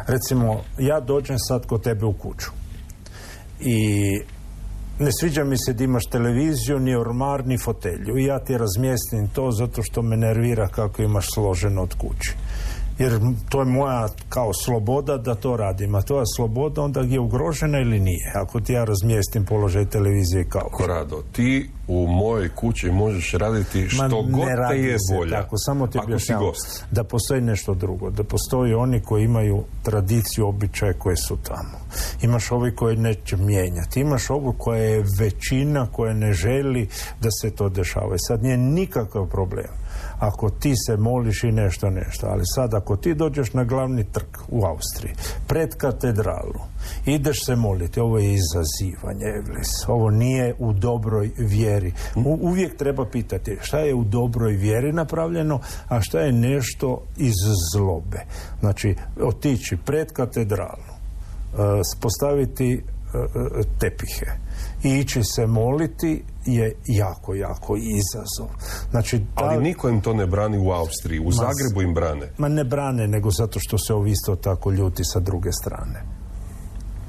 [0.07, 2.51] Recimo, ja dođem sad kod tebe u kuću
[3.61, 4.01] i
[4.99, 8.19] ne sviđa mi se da imaš televiziju, ni ormar, ni fotelju.
[8.19, 12.35] I ja ti razmjestim to zato što me nervira kako imaš složeno od kući.
[12.99, 15.95] Jer to je moja kao sloboda da to radim.
[15.95, 18.33] A tvoja sloboda onda je ugrožena ili nije?
[18.35, 24.03] Ako ti ja razmjestim položaj televizije kao Korado, ti u mojoj kući možeš raditi što
[24.03, 25.43] Ma god ne te je volja.
[25.43, 26.53] Tako, samo ti objašnjavam
[26.91, 31.79] da postoji nešto drugo, da postoji oni koji imaju tradiciju, običaje koje su tamo.
[32.23, 36.89] Imaš ovi koji neće mijenjati, imaš ovu koja je većina koja ne želi
[37.21, 38.15] da se to dešava.
[38.15, 39.84] I sad nije nikakav problem
[40.19, 44.27] ako ti se moliš i nešto nešto, ali sad ako ti dođeš na glavni trg
[44.49, 45.15] u Austriji,
[45.47, 46.61] pred katedralu,
[47.07, 51.93] ideš se moliti, ovo je izazivanje, Evlis, ovo nije u dobroj vjeri.
[52.17, 57.35] U- uvijek treba pitati šta je u dobroj vjeri napravljeno, a šta je nešto iz
[57.75, 58.21] zlobe.
[58.61, 62.79] Znači, otići pred katedralu, e, postaviti e,
[63.61, 64.45] e, tepihe
[64.85, 68.49] i ići se moliti je jako, jako izazov.
[68.91, 71.21] Znači, ta- Ali niko im to ne brani u Austriji.
[71.21, 72.31] U Zagrebu im brane.
[72.39, 76.03] Ma ne brane, nego zato što se ovi isto tako ljuti sa druge strane.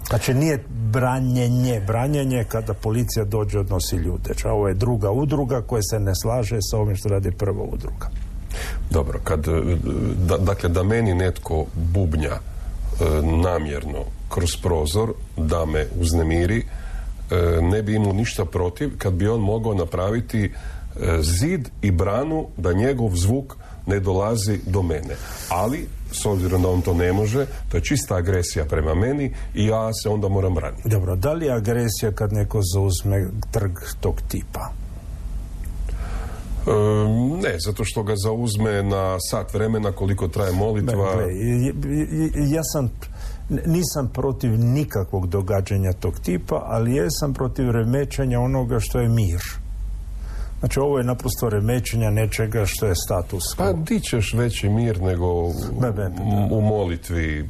[0.10, 1.82] Znači nije branjenje.
[1.88, 4.24] Branjenje je kada policija dođe odnosi ljude.
[4.26, 8.10] Znači, ovo je druga udruga koja se ne slaže sa ovim što radi prva udruga.
[8.90, 9.52] Dobro, kad, e,
[10.28, 12.40] da, dakle, da meni netko bubnja e,
[13.22, 16.64] namjerno kroz prozor da me uznemiri,
[17.62, 20.52] ne bi imao ništa protiv kad bi on mogao napraviti e,
[21.22, 23.56] zid i branu da njegov zvuk
[23.88, 25.16] ne dolazi do mene.
[25.50, 29.66] Ali, s obzirom da on to ne može, to je čista agresija prema meni i
[29.66, 30.90] ja se onda moram braniti.
[30.90, 34.72] Dobro, da li je agresija kad neko zauzme trg tog tipa?
[36.68, 36.72] E,
[37.44, 41.16] ne, zato što ga zauzme na sat vremena koliko traje molitva.
[41.32, 42.90] I- ja sam
[43.50, 49.42] nisam protiv nikakvog događanja tog tipa, ali jesam protiv remećenja onoga što je mir.
[50.60, 55.26] Znači ovo je naprosto remećenja nečega što je status Pa di ćeš veći mir nego
[55.28, 56.48] u, Ne, ne, ne.
[56.52, 57.50] u molitvi.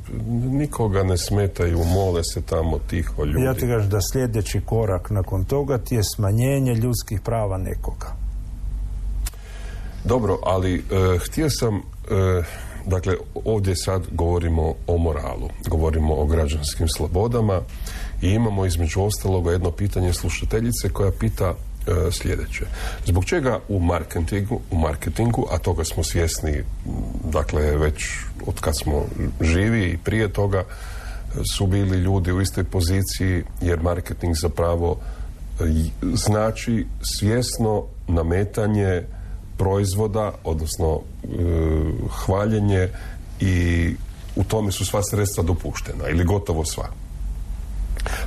[0.51, 3.45] Nikoga ne smetaju, mole se tamo tiho ljudi.
[3.45, 8.15] Ja ti kažem da sljedeći korak nakon toga ti je smanjenje ljudskih prava nekoga.
[10.05, 10.81] Dobro, ali e,
[11.19, 11.81] htio sam, e,
[12.85, 17.61] dakle, ovdje sad govorimo o moralu, govorimo o građanskim slobodama
[18.21, 21.53] i imamo između ostaloga jedno pitanje slušateljice koja pita
[21.87, 22.65] e, sljedeće.
[23.05, 26.63] Zbog čega u marketingu, u marketingu, a toga smo svjesni,
[27.31, 28.03] dakle, već
[28.47, 29.05] od kad smo
[29.41, 30.65] živi i prije toga, e,
[31.57, 34.97] su bili ljudi u istoj poziciji, jer marketing zapravo
[35.59, 35.63] e,
[36.13, 39.03] znači svjesno nametanje
[39.57, 41.27] proizvoda, odnosno e,
[42.09, 42.89] hvaljenje
[43.39, 43.93] i
[44.35, 46.89] u tome su sva sredstva dopuštena ili gotovo sva.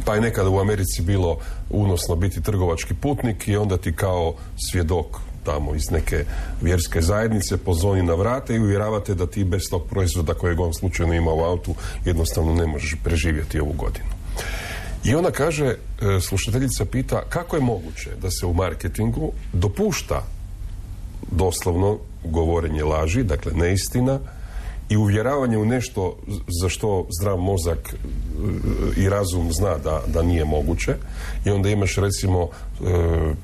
[0.05, 1.39] Pa je nekada u Americi bilo
[1.71, 4.35] unosno biti trgovački putnik i onda ti kao
[4.71, 5.07] svjedok
[5.45, 6.25] tamo iz neke
[6.63, 11.15] vjerske zajednice pozvoni na vrate i uvjeravate da ti bez tog proizvoda kojeg on slučajno
[11.15, 14.11] ima u autu jednostavno ne možeš preživjeti ovu godinu.
[15.05, 15.77] I ona kaže, e,
[16.21, 20.23] slušateljica pita kako je moguće da se u marketingu dopušta
[21.31, 24.19] doslovno govorenje laži, dakle neistina
[24.89, 26.17] i uvjeravanje u nešto
[26.61, 30.95] za što zdrav mozak e, i razum zna da, da nije moguće
[31.45, 33.35] i onda imaš recimo e,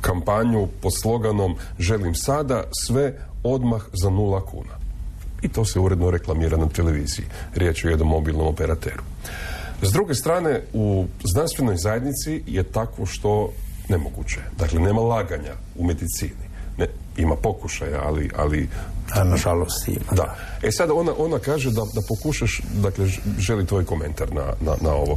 [0.00, 4.78] kampanju pod sloganom želim sada sve odmah za nula kuna.
[5.42, 7.26] I to se uredno reklamira na televiziji.
[7.54, 9.02] Riječ je o jednom mobilnom operateru.
[9.82, 13.52] S druge strane, u znanstvenoj zajednici je takvo što
[13.88, 14.40] nemoguće.
[14.58, 16.47] Dakle, nema laganja u medicini.
[16.78, 16.86] Ne,
[17.16, 18.30] ima pokušaja, ali...
[18.36, 18.68] ali
[19.14, 20.12] A nažalost ima.
[20.12, 20.36] da.
[20.62, 23.06] E sad ona, ona kaže da, da pokušaš, dakle,
[23.38, 25.16] želi tvoj komentar na, na, na ovo.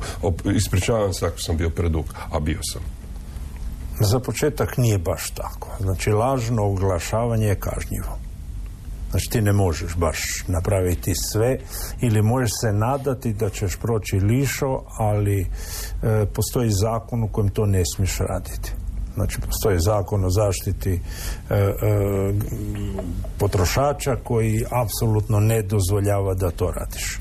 [0.56, 2.82] Ispričavam se ako sam bio predug, a bio sam.
[4.00, 5.68] Za početak nije baš tako.
[5.80, 8.18] Znači, lažno oglašavanje je kažnjivo.
[9.12, 11.58] Znači, ti ne možeš baš napraviti sve
[12.02, 15.46] ili možeš se nadati da ćeš proći lišo, ali e,
[16.26, 18.72] postoji zakon u kojem to ne smiješ raditi.
[19.14, 21.00] Znači, postoji zakon o zaštiti e,
[21.56, 21.74] e,
[23.38, 27.20] potrošača koji apsolutno ne dozvoljava da to radiš.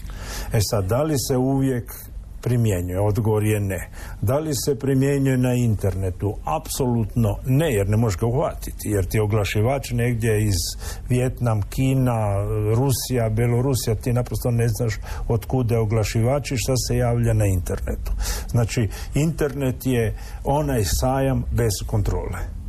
[0.52, 2.09] E sad, da li se uvijek
[2.42, 3.00] primjenjuje?
[3.00, 3.90] Odgovor je ne.
[4.22, 6.34] Da li se primjenjuje na internetu?
[6.44, 8.88] Apsolutno ne, jer ne možeš ga uhvatiti.
[8.88, 10.60] Jer ti oglašivač negdje iz
[11.08, 14.94] Vjetnam, Kina, Rusija, Belorusija, ti naprosto ne znaš
[15.28, 18.12] od kuda je oglašivač i šta se javlja na internetu.
[18.48, 22.59] Znači, internet je onaj sajam bez kontrole.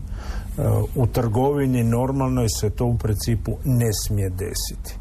[0.96, 4.96] U trgovini normalnoj se to u principu ne smije desiti.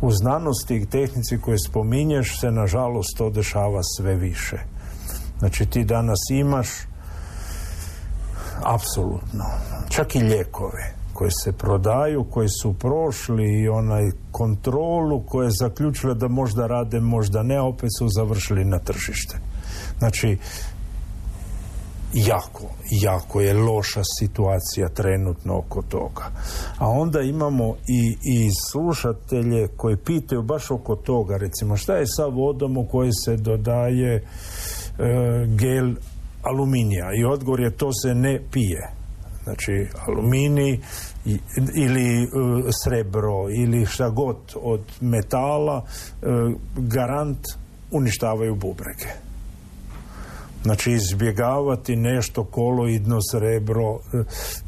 [0.00, 4.56] U znanosti i tehnici koje spominješ se nažalost to dešava sve više.
[5.38, 6.68] Znači ti danas imaš
[8.64, 9.44] apsolutno
[9.88, 16.14] čak i lijekove koji se prodaju, koji su prošli i onaj kontrolu koje je zaključile
[16.14, 19.38] da možda rade, možda ne, opet su završili na tržište.
[19.98, 20.38] Znači,
[22.16, 26.24] jako, jako je loša situacija trenutno oko toga.
[26.78, 32.26] A onda imamo i, i slušatelje koji pitaju baš oko toga, recimo šta je sa
[32.26, 34.22] vodom u kojoj se dodaje e,
[35.46, 35.94] gel
[36.42, 38.90] aluminija i odgovor je to se ne pije.
[39.44, 40.78] Znači aluminij
[41.74, 42.26] ili e,
[42.84, 46.26] srebro ili šta god od metala e,
[46.76, 47.46] garant
[47.90, 49.25] uništavaju bubrege.
[50.66, 53.98] Znači izbjegavati nešto koloidno srebro,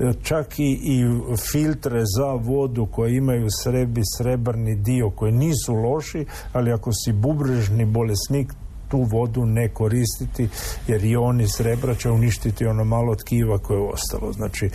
[0.01, 1.05] e, čak i, i
[1.53, 7.85] filtre za vodu koje imaju srebi srebrni dio koji nisu loši, ali ako si bubrežni
[7.85, 8.53] bolesnik
[8.89, 10.49] tu vodu ne koristiti
[10.87, 14.33] jer i oni srebra će uništiti ono malo tkiva koje je ostalo.
[14.33, 14.71] Znači,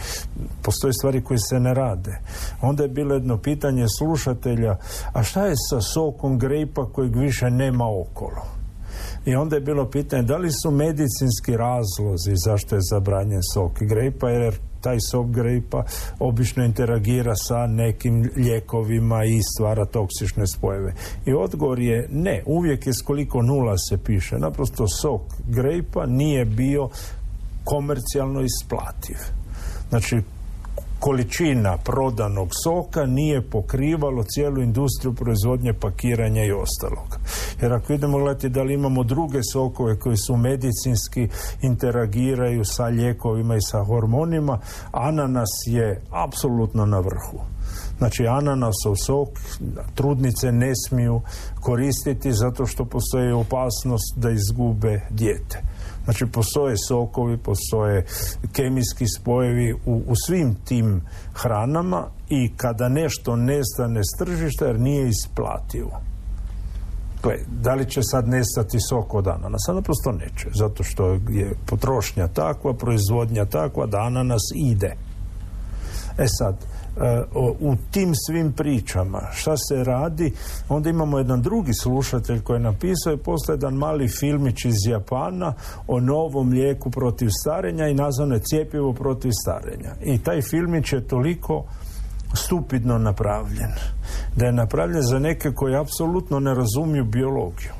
[0.61, 2.19] postoje stvari koje se ne rade.
[2.61, 4.77] Onda je bilo jedno pitanje slušatelja,
[5.13, 8.62] a šta je sa sokom grejpa kojeg više nema okolo?
[9.25, 14.29] I onda je bilo pitanje da li su medicinski razlozi zašto je zabranjen sok grejpa
[14.29, 15.83] jer taj sok grejpa
[16.19, 20.93] obično interagira sa nekim lijekovima i stvara toksične spojeve.
[21.25, 24.35] I odgovor je ne, uvijek je s koliko nula se piše.
[24.37, 26.89] Naprosto sok grejpa nije bio
[27.63, 29.17] komercijalno isplativ.
[29.89, 30.21] Znači,
[31.03, 37.19] količina prodanog soka nije pokrivalo cijelu industriju proizvodnje pakiranja i ostalog.
[37.61, 41.27] Jer ako idemo gledati da li imamo druge sokove koji su medicinski
[41.61, 44.59] interagiraju sa lijekovima i sa hormonima,
[44.91, 47.52] ananas je apsolutno na vrhu.
[48.03, 49.29] Znači ananasov sok
[49.95, 51.21] trudnice ne smiju
[51.61, 55.61] koristiti zato što postoji opasnost da izgube dijete.
[56.03, 58.05] Znači postoje sokovi, postoje
[58.51, 61.01] kemijski spojevi u, u svim tim
[61.33, 66.01] hranama i kada nešto nestane s tržišta jer nije isplativo.
[67.23, 69.73] Gle, da li će sad nestati sok od ananasa?
[69.73, 74.95] Naprosto neće, zato što je potrošnja takva, proizvodnja takva da ananas ide.
[76.17, 76.72] E sad,
[77.59, 80.33] u tim svim pričama šta se radi,
[80.69, 85.53] onda imamo jedan drugi slušatelj koji je napisao i postoji jedan mali filmić iz Japana
[85.87, 89.95] o novom lijeku protiv starenja i nazvano je cijepivo protiv starenja.
[90.03, 91.63] I taj filmić je toliko
[92.33, 93.71] stupidno napravljen
[94.35, 97.71] da je napravljen za neke koji apsolutno ne razumiju biologiju.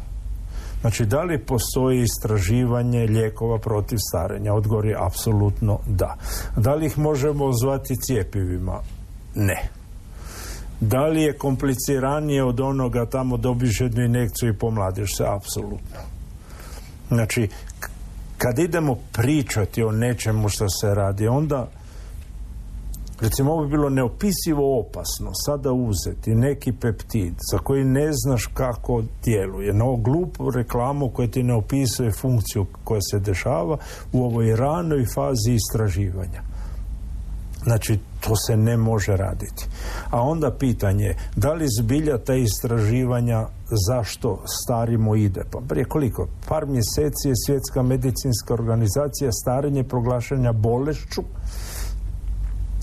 [0.81, 4.53] Znači, da li postoji istraživanje lijekova protiv starenja?
[4.53, 6.17] Odgovor je apsolutno da.
[6.57, 8.79] Da li ih možemo zvati cijepivima?
[9.35, 9.69] Ne.
[10.79, 15.23] Da li je kompliciranije od onoga tamo dobiš jednu injekciju i pomladiš se?
[15.27, 15.99] Apsolutno.
[17.07, 17.49] Znači,
[18.37, 21.67] kad idemo pričati o nečemu što se radi, onda
[23.23, 29.03] Recimo, ovo bi bilo neopisivo opasno sada uzeti neki peptid za koji ne znaš kako
[29.23, 33.77] djeluje, na ovu glupu reklamu koja ti ne opisuje funkciju koja se dešava
[34.13, 36.41] u ovoj ranoj fazi istraživanja.
[37.63, 39.65] Znači, to se ne može raditi.
[40.09, 43.47] A onda pitanje, da li zbilja ta istraživanja
[43.87, 45.41] zašto starimo ide?
[45.51, 46.27] Pa prije koliko?
[46.47, 51.21] Par mjeseci je svjetska medicinska organizacija starenje proglašenja bolešću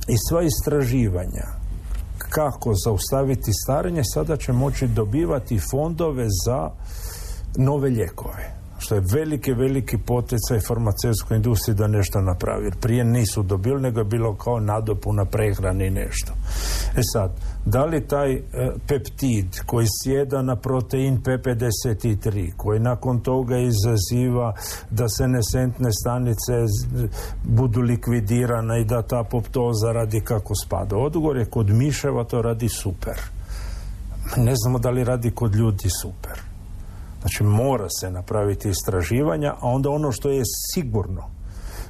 [0.08, 1.46] i sva istraživanja
[2.30, 6.70] kako zaustaviti starenje sada će moći dobivati fondove za
[7.56, 12.70] nove lijekove što je veliki, veliki poticaj farmaceutskoj industriji da nešto napravi.
[12.80, 16.32] Prije nisu dobili, nego je bilo kao nadopuna prehrane i nešto.
[16.96, 17.30] E sad,
[17.64, 18.40] da li taj e,
[18.86, 24.54] peptid koji sjeda na protein P53, koji nakon toga izaziva
[24.90, 26.52] da se nesentne stanice
[27.44, 30.96] budu likvidirane i da ta poptoza radi kako spada.
[30.96, 33.20] Odgovor je kod miševa to radi super.
[34.36, 36.49] Ne znamo da li radi kod ljudi super.
[37.20, 40.42] Znači mora se napraviti istraživanja, a onda ono što je
[40.74, 41.22] sigurno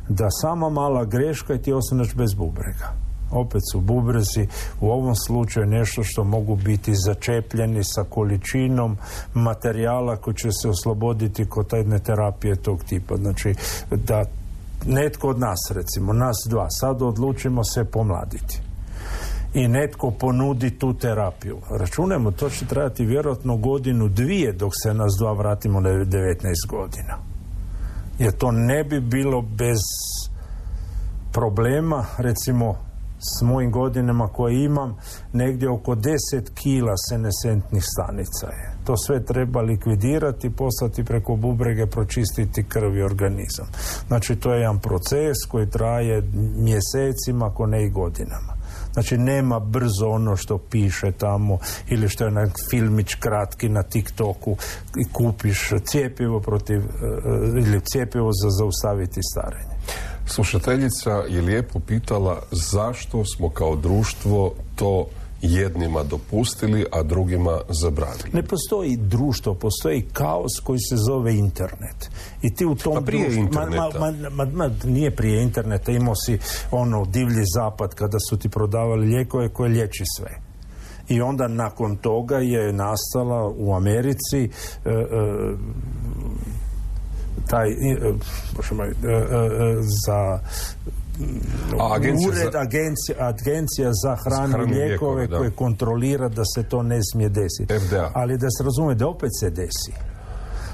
[0.08, 2.92] da sama mala greška i ti ostaneš bez bubrega.
[3.32, 4.46] Opet su bubrezi
[4.80, 8.96] u ovom slučaju nešto što mogu biti začepljeni sa količinom
[9.34, 13.16] materijala koji će se osloboditi kod jedne terapije tog tipa.
[13.16, 13.54] Znači
[13.90, 14.24] da
[14.86, 18.69] netko od nas recimo, nas dva, sad odlučimo se pomladiti
[19.54, 21.58] i netko ponudi tu terapiju.
[21.70, 26.36] Računajmo, to će trajati vjerojatno godinu, dvije dok se nas dva vratimo na 19
[26.68, 27.18] godina.
[28.18, 29.80] Jer to ne bi bilo bez
[31.32, 32.74] problema, recimo
[33.20, 34.96] s mojim godinama koje imam,
[35.32, 36.08] negdje oko 10
[36.54, 38.74] kila senesentnih stanica je.
[38.84, 43.66] To sve treba likvidirati, poslati preko bubrege, pročistiti krv i organizam.
[44.08, 46.22] Znači to je jedan proces koji traje
[46.56, 48.59] mjesecima, ako ne i godinama.
[48.92, 54.56] Znači nema brzo ono što piše tamo ili što je na filmić kratki na TikToku
[54.96, 59.74] i kupiš cijepivo protiv e, e, ili cijepivo za zaustaviti starenje.
[60.26, 65.06] Slušateljica je lijepo pitala zašto smo kao društvo to
[65.42, 68.30] jednima dopustili, a drugima zabranili.
[68.32, 72.10] Ne postoji društvo, postoji kaos koji se zove internet.
[72.42, 74.12] I ti u tom pa prije interneta.
[74.30, 76.38] Ma, ma, nije prije interneta, imao si
[76.70, 80.40] ono divlji zapad kada su ti prodavali lijekove koje liječi sve.
[81.08, 84.48] I onda nakon toga je nastala u Americi e,
[84.90, 85.00] e,
[87.46, 87.76] taj e,
[90.06, 90.40] za
[91.78, 92.58] a agencija ured za...
[92.58, 97.78] agencija, agencija za hranu i lijekove koje kontrolira da se to ne smije desiti.
[97.78, 98.10] FDA.
[98.14, 99.92] Ali da se razume da opet se desi.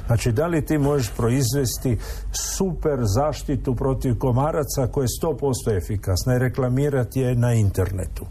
[0.06, 1.98] Znači, da li ti možeš proizvesti
[2.32, 8.26] super zaštitu protiv komaraca koja je 100% efikasna i reklamirati je na internetu.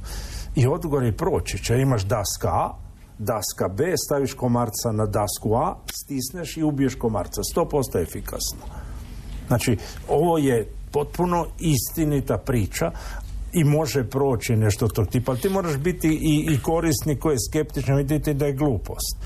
[0.56, 1.78] I odgovor je proći će.
[1.78, 2.76] Imaš daska A,
[3.18, 7.42] daska B, staviš komarca na dasku A, stisneš i ubiješ komarca.
[7.56, 8.60] 100% efikasno.
[9.48, 9.78] Znači,
[10.10, 12.92] ovo je potpuno istinita priča
[13.54, 15.32] i može proći nešto tog tipa.
[15.32, 19.18] Ali ti moraš biti i, i korisnik koji je skeptičan vidjeti da je glupost.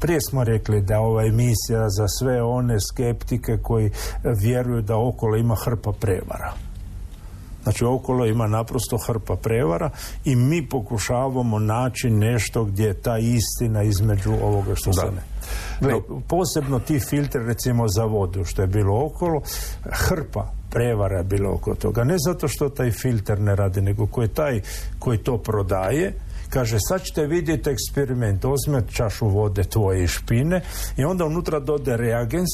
[0.00, 3.90] Prije smo rekli da ova emisija za sve one skeptike koji
[4.42, 6.52] vjeruju da okolo ima hrpa prevara.
[7.62, 9.90] Znači okolo ima naprosto hrpa prevara
[10.24, 15.22] i mi pokušavamo naći nešto gdje je ta istina između ovoga što se ne.
[16.28, 19.40] Posebno ti filtri recimo za vodu što je bilo okolo,
[19.82, 22.04] hrpa prevara je bilo oko toga.
[22.04, 24.60] Ne zato što taj filter ne radi, nego koji taj
[24.98, 26.14] koji to prodaje,
[26.50, 30.62] kaže sad ćete vidjeti eksperiment, uzme čašu vode tvoje i špine
[30.96, 32.48] i onda unutra dode reagens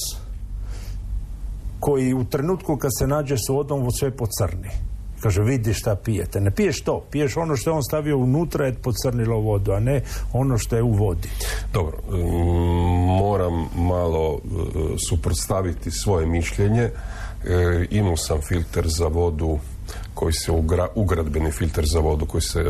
[1.80, 4.95] koji u trenutku kad se nađe s vodom sve pocrni.
[5.20, 6.40] Kaže, vidi šta pijete.
[6.40, 10.00] Ne piješ to, piješ ono što je on stavio unutra je pocrnilo vodu, a ne
[10.32, 11.28] ono što je u vodi.
[11.72, 12.16] Dobro, mm,
[13.18, 14.38] moram malo e,
[15.08, 16.82] suprotstaviti svoje mišljenje.
[16.82, 19.58] E, imao sam filter za vodu
[20.14, 22.64] koji se ugra, ugradbeni filter za vodu koji se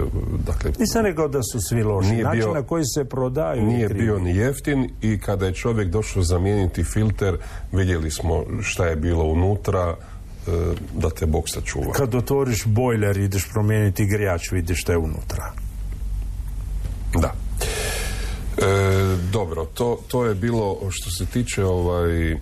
[0.47, 3.89] dakle nisam rekao da su svi loši nije način bio, na koji se prodaju nije
[3.89, 7.39] bio ni jeftin i kada je čovjek došao zamijeniti filter
[7.73, 10.16] vidjeli smo šta je bilo unutra E,
[10.95, 11.93] da te Bog sačuva.
[11.93, 15.53] Kad otvoriš bojler ideš promijeniti grijač, vidiš što je unutra.
[17.15, 17.35] Da.
[18.59, 22.37] E, dobro, to, to je bilo što se tiče ovaj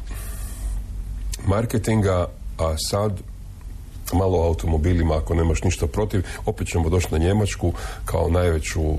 [1.47, 2.27] marketinga,
[2.59, 3.21] a sad
[4.13, 7.73] malo o automobilima ako nemaš ništa protiv opet ćemo doći na Njemačku
[8.05, 8.99] kao najveću uh,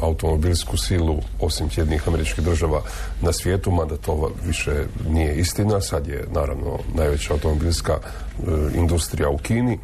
[0.00, 2.82] automobilsku silu osim Sjednih američkih država
[3.20, 5.80] na svijetu mada to više nije istina.
[5.80, 9.78] Sad je naravno najveća automobilska uh, industrija u Kini.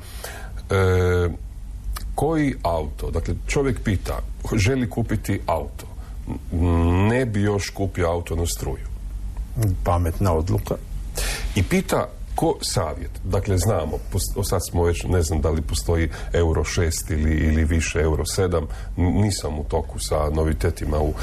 [0.71, 1.29] E,
[2.15, 3.11] koji auto?
[3.11, 4.19] Dakle čovjek pita
[4.57, 5.87] želi kupiti auto.
[7.09, 8.87] Ne bi još kupio auto na struju.
[9.85, 10.75] Pametna odluka.
[11.55, 12.09] I pita
[12.41, 13.11] ko savjet?
[13.25, 13.99] Dakle, znamo,
[14.45, 18.67] sad smo već, ne znam da li postoji euro 6 ili, ili više euro 7,
[18.97, 21.15] N- nisam u toku sa novitetima u e,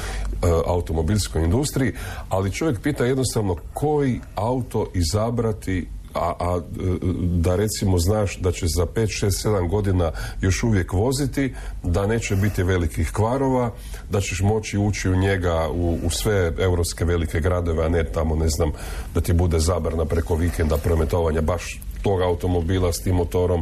[0.66, 1.92] automobilskoj industriji,
[2.28, 6.82] ali čovjek pita jednostavno koji auto izabrati a, a e,
[7.22, 12.36] da recimo znaš da će za 5, 6, 7 godina još uvijek voziti, da neće
[12.36, 13.70] biti velikih kvarova,
[14.10, 18.36] da ćeš moći ući u njega u, u sve europske velike gradove, a ne tamo,
[18.36, 18.72] ne znam,
[19.14, 23.60] da ti bude zabrana preko vikenda prometovanja baš tog automobila s tim motorom.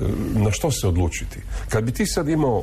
[0.00, 1.40] E, Na što se odlučiti?
[1.68, 2.62] Kad bi ti sad imao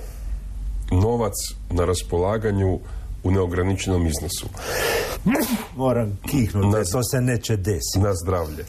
[0.92, 1.34] novac
[1.70, 2.80] na raspolaganju
[3.24, 4.46] u neograničenom iznosu,
[5.76, 8.00] Moram kihnuti, Na- to se neće desiti.
[8.00, 8.66] na zdravlje.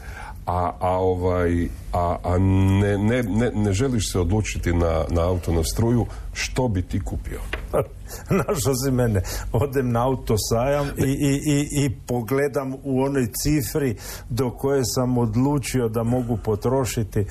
[0.47, 5.53] A, a ovaj a, a ne, ne, ne, ne želiš se odlučiti na, na auto
[5.53, 7.41] na struju što bi ti kupio?
[8.47, 9.23] Našao si mene,
[9.53, 13.97] odem na autosajam i, i, i, i pogledam u onoj cifri
[14.29, 17.25] do koje sam odlučio da mogu potrošiti.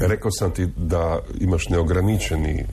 [0.00, 2.64] Rekao sam ti da imaš neograničeni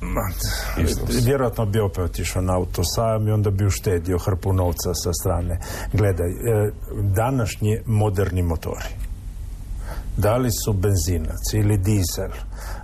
[0.77, 1.25] iznos.
[1.25, 5.59] Vjerojatno bi opet otišao na autosajam i onda bi uštedio hrpu novca sa strane.
[5.93, 8.85] Gledaj, e, današnji moderni motori,
[10.17, 12.31] da li su benzinac ili dizel,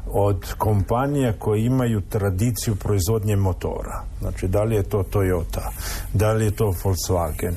[0.08, 5.70] od kompanija koje imaju tradiciju proizvodnje motora, znači da li je to Toyota,
[6.14, 7.56] da li je to Volkswagen,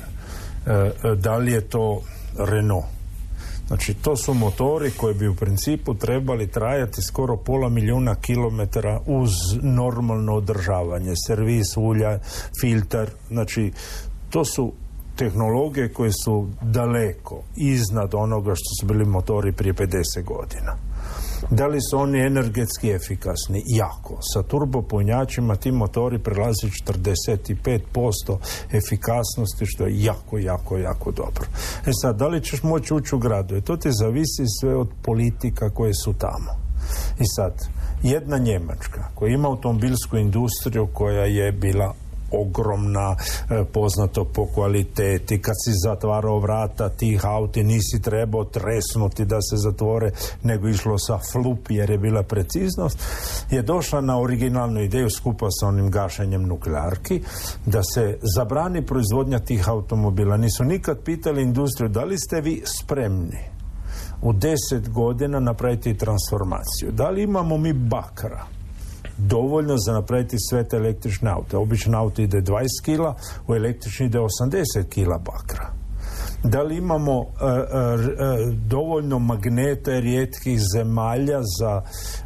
[0.65, 2.01] e, e, da li je to
[2.37, 2.85] Renault,
[3.67, 9.31] Znači, to su motori koji bi u principu trebali trajati skoro pola milijuna kilometara uz
[9.61, 12.19] normalno održavanje, servis ulja,
[12.61, 13.09] filtar.
[13.29, 13.71] Znači,
[14.29, 14.73] to su
[15.15, 20.75] tehnologije koje su daleko iznad onoga što su bili motori prije 50 godina.
[21.49, 23.63] Da li su oni energetski efikasni?
[23.65, 24.17] Jako.
[24.33, 28.37] Sa turbopunjačima ti motori prelazi 45%
[28.71, 31.45] efikasnosti, što je jako, jako, jako dobro.
[31.85, 33.55] E sad, da li ćeš moći ući u gradu?
[33.55, 36.65] E to ti zavisi sve od politika koje su tamo.
[37.19, 37.53] I sad,
[38.03, 41.93] jedna Njemačka koja ima automobilsku industriju koja je bila
[42.31, 43.15] ogromna,
[43.49, 45.41] e, poznato po kvaliteti.
[45.41, 50.11] Kad si zatvarao vrata tih auti, nisi trebao tresnuti da se zatvore,
[50.43, 53.03] nego išlo sa flup jer je bila preciznost,
[53.51, 57.21] je došla na originalnu ideju skupa sa onim gašenjem nuklearki,
[57.65, 60.37] da se zabrani proizvodnja tih automobila.
[60.37, 63.55] Nisu nikad pitali industriju da li ste vi spremni
[64.21, 66.91] u deset godina napraviti transformaciju.
[66.91, 68.54] Da li imamo mi bakra?
[69.17, 71.57] Dovoljno za napraviti sve te električne aute.
[71.57, 73.15] Obično auto ide 20 kila,
[73.47, 75.85] u električni ide 80 kila bakra.
[76.43, 81.81] Da li imamo e, e, e, dovoljno magneta rijetkih zemalja za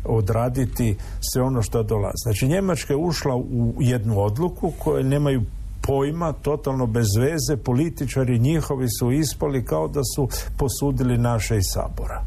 [0.06, 2.24] odraditi sve ono što dolazi.
[2.24, 5.42] Znači Njemačka je ušla u jednu odluku koje nemaju
[5.82, 10.28] pojma, totalno bez veze, političari njihovi su ispali kao da su
[10.58, 12.24] posudili naše iz sabora.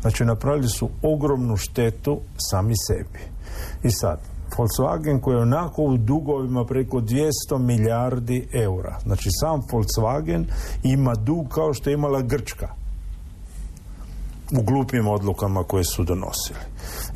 [0.00, 3.35] Znači napravili su ogromnu štetu sami sebi.
[3.82, 4.18] I sad,
[4.56, 8.98] Volkswagen koji je onako u dugovima preko 200 milijardi eura.
[9.02, 10.44] Znači sam Volkswagen
[10.82, 12.68] ima dug kao što je imala Grčka
[14.52, 16.58] u glupim odlukama koje su donosili.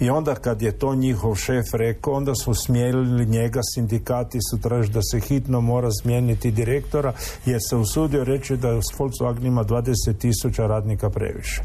[0.00, 4.94] I onda kad je to njihov šef rekao, onda su smijelili njega, sindikati su tražili
[4.94, 7.12] da se hitno mora smijeniti direktora,
[7.46, 11.62] jer se usudio reći da Volkswagen ima 20 tisuća radnika previše.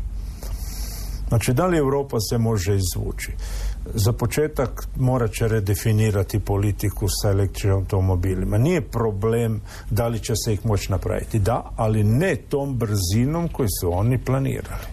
[1.27, 3.31] Znači, da li Europa se može izvući?
[3.93, 8.57] Za početak morat će redefinirati politiku sa električnim automobilima.
[8.57, 11.39] Nije problem da li će se ih moći napraviti.
[11.39, 14.85] Da, ali ne tom brzinom koji su oni planirali.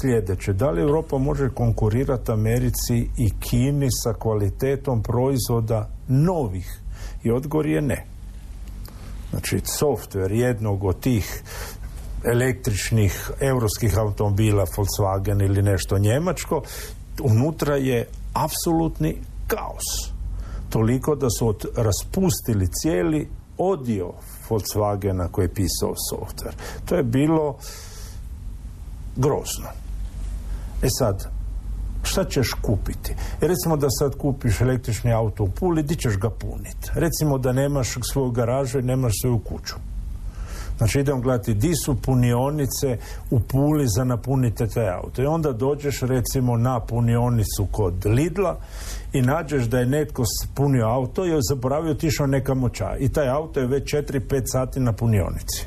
[0.00, 6.80] Sljedeće, da li Europa može konkurirati Americi i Kini sa kvalitetom proizvoda novih?
[7.22, 8.04] I odgovor je ne.
[9.30, 11.42] Znači, software jednog od tih
[12.24, 16.62] električnih europskih automobila Volkswagen ili nešto njemačko
[17.22, 18.06] unutra je
[18.44, 19.16] apsolutni
[19.46, 20.12] kaos
[20.70, 23.28] toliko da su od, raspustili cijeli
[23.58, 24.12] odio
[24.48, 27.56] Volkswagena koji je pisao software to je bilo
[29.16, 29.68] grozno
[30.82, 31.38] e sad
[32.02, 33.12] šta ćeš kupiti?
[33.40, 36.90] E recimo da sad kupiš električni auto u Puli, di ćeš ga puniti?
[36.94, 39.74] Recimo da nemaš svoju garažu i nemaš svoju kuću.
[40.78, 42.98] Znači idem gledati di su punionice
[43.30, 45.22] u Puli za napunite taj auto.
[45.22, 48.56] I onda dođeš recimo na punionicu kod Lidla
[49.12, 50.24] i nađeš da je netko
[50.54, 52.96] punio auto i je zaboravio otišao nekamo ča.
[52.98, 55.64] I taj auto je već 4-5 sati na punionici.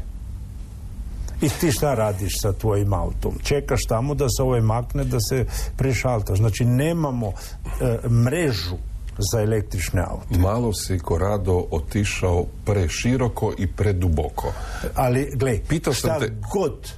[1.41, 3.33] I ti šta radiš sa tvojim autom?
[3.43, 5.45] Čekaš tamo da se ovaj makne, da se
[5.77, 6.37] prešaltaš.
[6.37, 8.77] Znači nemamo e, mrežu
[9.33, 10.39] za električne aute.
[10.39, 14.53] Malo si Korado otišao preširoko i preduboko.
[14.95, 16.91] Ali, gle, Pitao sam šta te- god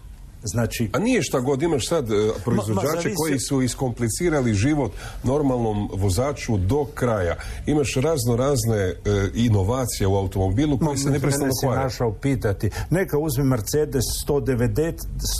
[0.45, 2.07] Znači, A nije šta god, imaš sad
[2.43, 4.91] proizvođače zavisi- koji su iskomplicirali život
[5.23, 7.35] normalnom vozaču do kraja.
[7.65, 8.93] Imaš razno razne e,
[9.35, 11.83] inovacije u automobilu koje se Mene neprestano kvare.
[11.83, 12.69] našao pitati.
[12.89, 14.93] Neka uzme Mercedes 190,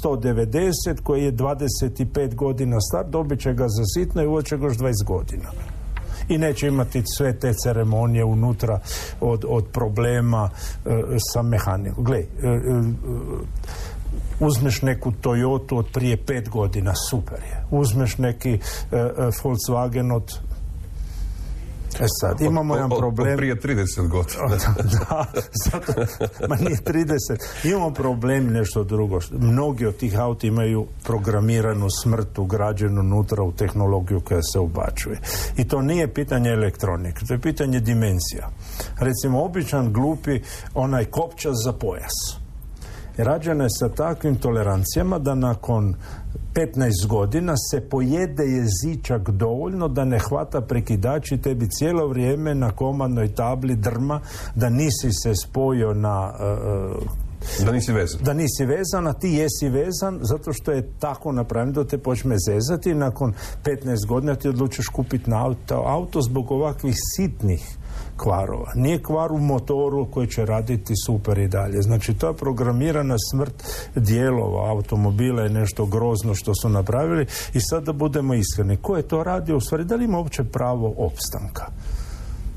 [0.03, 0.61] 190
[1.03, 5.05] koji je 25 godina star, dobit će ga za sitno i uoće ga još 20
[5.05, 5.49] godina.
[6.27, 8.79] I neće imati sve te ceremonije unutra
[9.21, 10.49] od, od problema
[10.85, 10.89] e,
[11.33, 12.03] sa mehanikom.
[12.03, 12.57] Gle, e, e,
[14.39, 17.65] uzmeš neku Toyotu od prije pet godina, super je.
[17.71, 18.57] Uzmeš neki e,
[18.91, 19.11] e,
[19.43, 20.39] Volkswagen od
[21.99, 23.37] E sad, imamo Od- jedan od problem.
[23.37, 24.47] prije 30 godina.
[25.09, 25.25] da,
[25.65, 25.93] zato,
[26.49, 27.17] ma nije 30.
[27.63, 29.19] Imamo problem nešto drugo.
[29.31, 35.19] Mnogi od tih auta imaju programiranu smrt ugrađenu unutra u tehnologiju koja se ubačuje.
[35.57, 38.49] I to nije pitanje elektronike, to je pitanje dimenzija.
[38.99, 40.41] Recimo, običan glupi
[40.73, 42.42] onaj kopčas za pojas.
[43.17, 45.95] Rađena je sa takvim tolerancijama da nakon
[46.53, 52.71] 15 godina se pojede jezičak dovoljno da ne hvata prekidač i tebi cijelo vrijeme na
[52.71, 54.21] komandnoj tabli drma
[54.55, 58.21] da nisi se spojio na e, Da nisi vezan.
[58.23, 62.35] da nisi vezan, a ti jesi vezan zato što je tako napravljeno da te počne
[62.49, 63.33] zezati i nakon
[63.63, 67.77] 15 godina ti odlučiš kupiti na auto, auto zbog ovakvih sitnih
[68.17, 68.71] kvarova.
[68.75, 71.81] Nije kvar u motoru koji će raditi super i dalje.
[71.81, 73.63] Znači, to je programirana smrt
[73.95, 78.77] dijelova automobila je nešto grozno što su napravili i sad da budemo iskreni.
[78.77, 79.57] Ko je to radio?
[79.57, 81.65] U stvari, da li ima uopće pravo opstanka?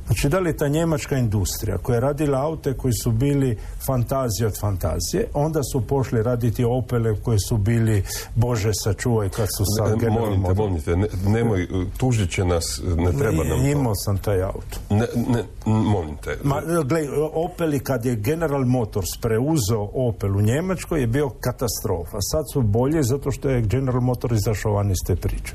[0.06, 4.60] Znači, da li ta njemačka industrija koja je radila aute koji su bili fantazije od
[4.60, 8.04] fantazije, onda su pošli raditi Opele koji su bili
[8.34, 10.58] Bože sačuvaj kad su sa Ne, General molim te, Motors.
[10.58, 12.64] molim te, ne- nemoj, tužit će nas,
[12.96, 13.66] ne treba nam to.
[13.66, 14.78] Imao sam taj auto.
[14.90, 16.38] Ne, ne, molim te.
[16.42, 17.00] Ma, gle,
[17.32, 22.18] Opeli kad je General Motors preuzeo Opel u Njemačkoj je bio katastrofa.
[22.20, 25.54] Sad su bolje zato što je General Motors izašao van iz te priče.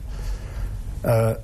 [1.04, 1.36] E,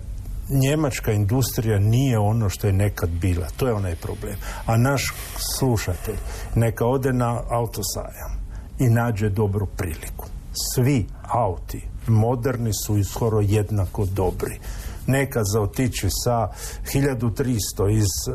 [0.50, 3.48] njemačka industrija nije ono što je nekad bila.
[3.58, 4.36] To je onaj problem.
[4.66, 5.14] A naš
[5.58, 6.18] slušatelj
[6.56, 8.32] neka ode na autosajam
[8.80, 10.26] i nađe dobru priliku.
[10.74, 14.60] Svi auti moderni su i skoro jednako dobri.
[15.08, 16.48] Nekad za otići sa
[16.94, 18.34] 1300 iz e,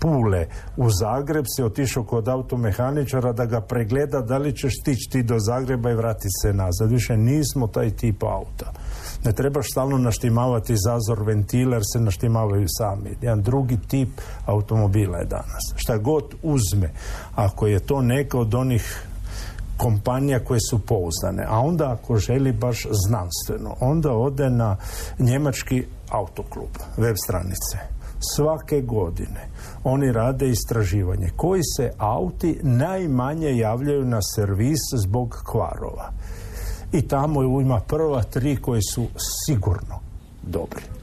[0.00, 5.22] Pule u Zagreb si otišao kod automehaničara da ga pregleda da li ćeš stići ti
[5.22, 6.90] do Zagreba i vratiti se nazad.
[6.90, 8.72] Više nismo taj tip auta.
[9.26, 13.16] Ne trebaš stalno naštimavati zazor ventiler, se naštimavaju sami.
[13.20, 14.08] Jedan drugi tip
[14.46, 15.74] automobila je danas.
[15.76, 16.90] Šta god uzme,
[17.34, 19.06] ako je to neka od onih
[19.76, 24.76] kompanija koje su pouzdane, a onda ako želi baš znanstveno, onda ode na
[25.18, 27.78] njemački autoklub, web stranice.
[28.34, 29.48] Svake godine
[29.84, 36.12] oni rade istraživanje koji se auti najmanje javljaju na servis zbog kvarova
[36.98, 40.00] i tamo ima prva tri koji su sigurno
[40.42, 40.95] dobri.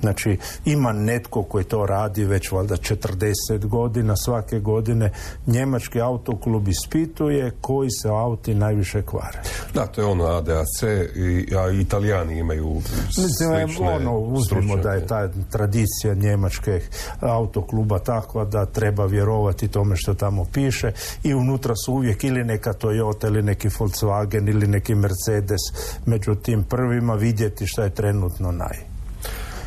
[0.00, 5.12] Znači, ima netko koji to radi već valjda 40 godina, svake godine
[5.46, 9.42] njemački autoklub ispituje koji se auti najviše kvare.
[9.74, 10.82] Da, to je ono ADAC,
[11.16, 12.74] i, a italijani imaju
[13.06, 16.80] Mislim, slične ono, uzmimo da je ta tradicija njemačke
[17.20, 20.92] autokluba takva da treba vjerovati tome što tamo piše
[21.22, 25.60] i unutra su uvijek ili neka Toyota ili neki Volkswagen ili neki Mercedes
[26.06, 28.93] među tim prvima vidjeti što je trenutno naj.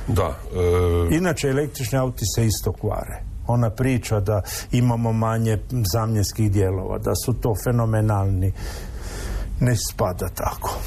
[0.07, 0.35] Da,
[1.11, 3.23] e, Inače, električni auti se isto kvare.
[3.47, 4.41] Ona priča da
[4.71, 5.59] imamo manje
[5.93, 8.53] zamjenskih dijelova, da su to fenomenalni.
[9.59, 10.79] Ne spada tako.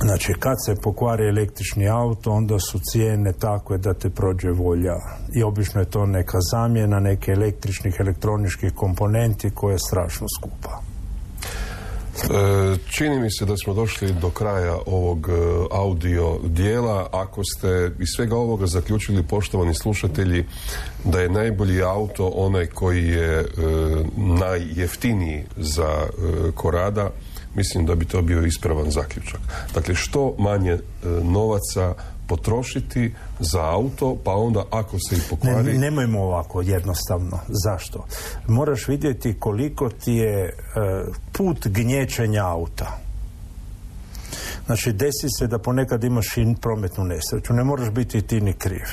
[0.00, 4.94] Znači, kad se pokvari električni auto, onda su cijene takve da te prođe volja.
[5.34, 10.89] I obično je to neka zamjena, neke električnih, elektroničkih komponenti koja je strašno skupa.
[12.16, 15.32] E, Čini mi se da smo došli do kraja ovog e,
[15.70, 17.08] audio dijela.
[17.12, 20.44] Ako ste iz svega ovoga zaključili, poštovani slušatelji,
[21.04, 23.46] da je najbolji auto onaj koji je e,
[24.16, 26.06] najjeftiniji za
[26.54, 27.10] korada,
[27.54, 29.40] mislim da bi to bio ispravan zaključak.
[29.74, 30.78] Dakle, što manje
[31.22, 31.94] novaca
[32.30, 35.78] potrošiti za auto, pa onda ako se i Ne, pokvari...
[35.78, 37.38] nemojmo ovako jednostavno.
[37.64, 38.06] Zašto?
[38.48, 40.52] Moraš vidjeti koliko ti je e,
[41.32, 42.98] put gnječenja auta.
[44.70, 47.52] Znači, desi se da ponekad imaš i prometnu nesreću.
[47.52, 48.86] Ne moraš biti ti ni kriv.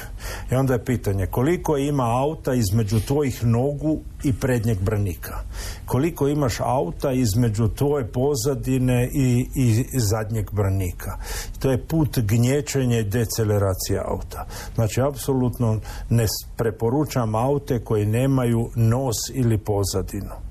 [0.52, 5.40] I onda je pitanje koliko ima auta između tvojih nogu i prednjeg branika.
[5.86, 11.18] Koliko imaš auta između tvoje pozadine i, i zadnjeg branika.
[11.60, 14.46] To je put gnječenja i deceleracije auta.
[14.76, 16.26] Znači, apsolutno ne
[16.56, 20.47] preporučam aute koji nemaju nos ili pozadinu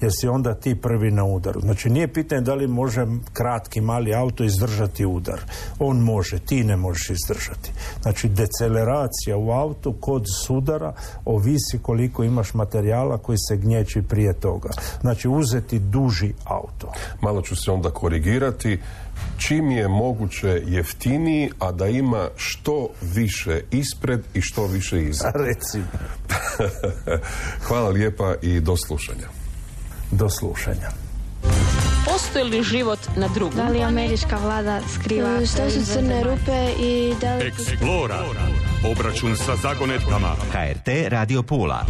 [0.00, 1.60] jer si onda ti prvi na udaru.
[1.60, 5.40] Znači nije pitanje da li može kratki mali auto izdržati udar.
[5.78, 7.72] On može, ti ne možeš izdržati.
[8.02, 10.92] Znači deceleracija u autu kod sudara
[11.24, 14.70] ovisi koliko imaš materijala koji se gnječi prije toga.
[15.00, 16.92] Znači uzeti duži auto.
[17.22, 18.78] Malo ću se onda korigirati.
[19.38, 25.32] Čim je moguće jeftiniji, a da ima što više ispred i što više iza.
[25.48, 25.86] Recimo,
[27.66, 29.39] Hvala lijepa i do slušanja.
[30.10, 30.90] Do slušanja.
[32.04, 33.56] Postoji li život na drugom?
[33.56, 35.46] Da li američka vlada skriva...
[35.46, 37.46] Što su crne rupe i da li...
[37.46, 38.24] Eksplora.
[38.90, 40.36] Obračun sa zagonetkama.
[40.52, 41.86] HRT Radio Pula.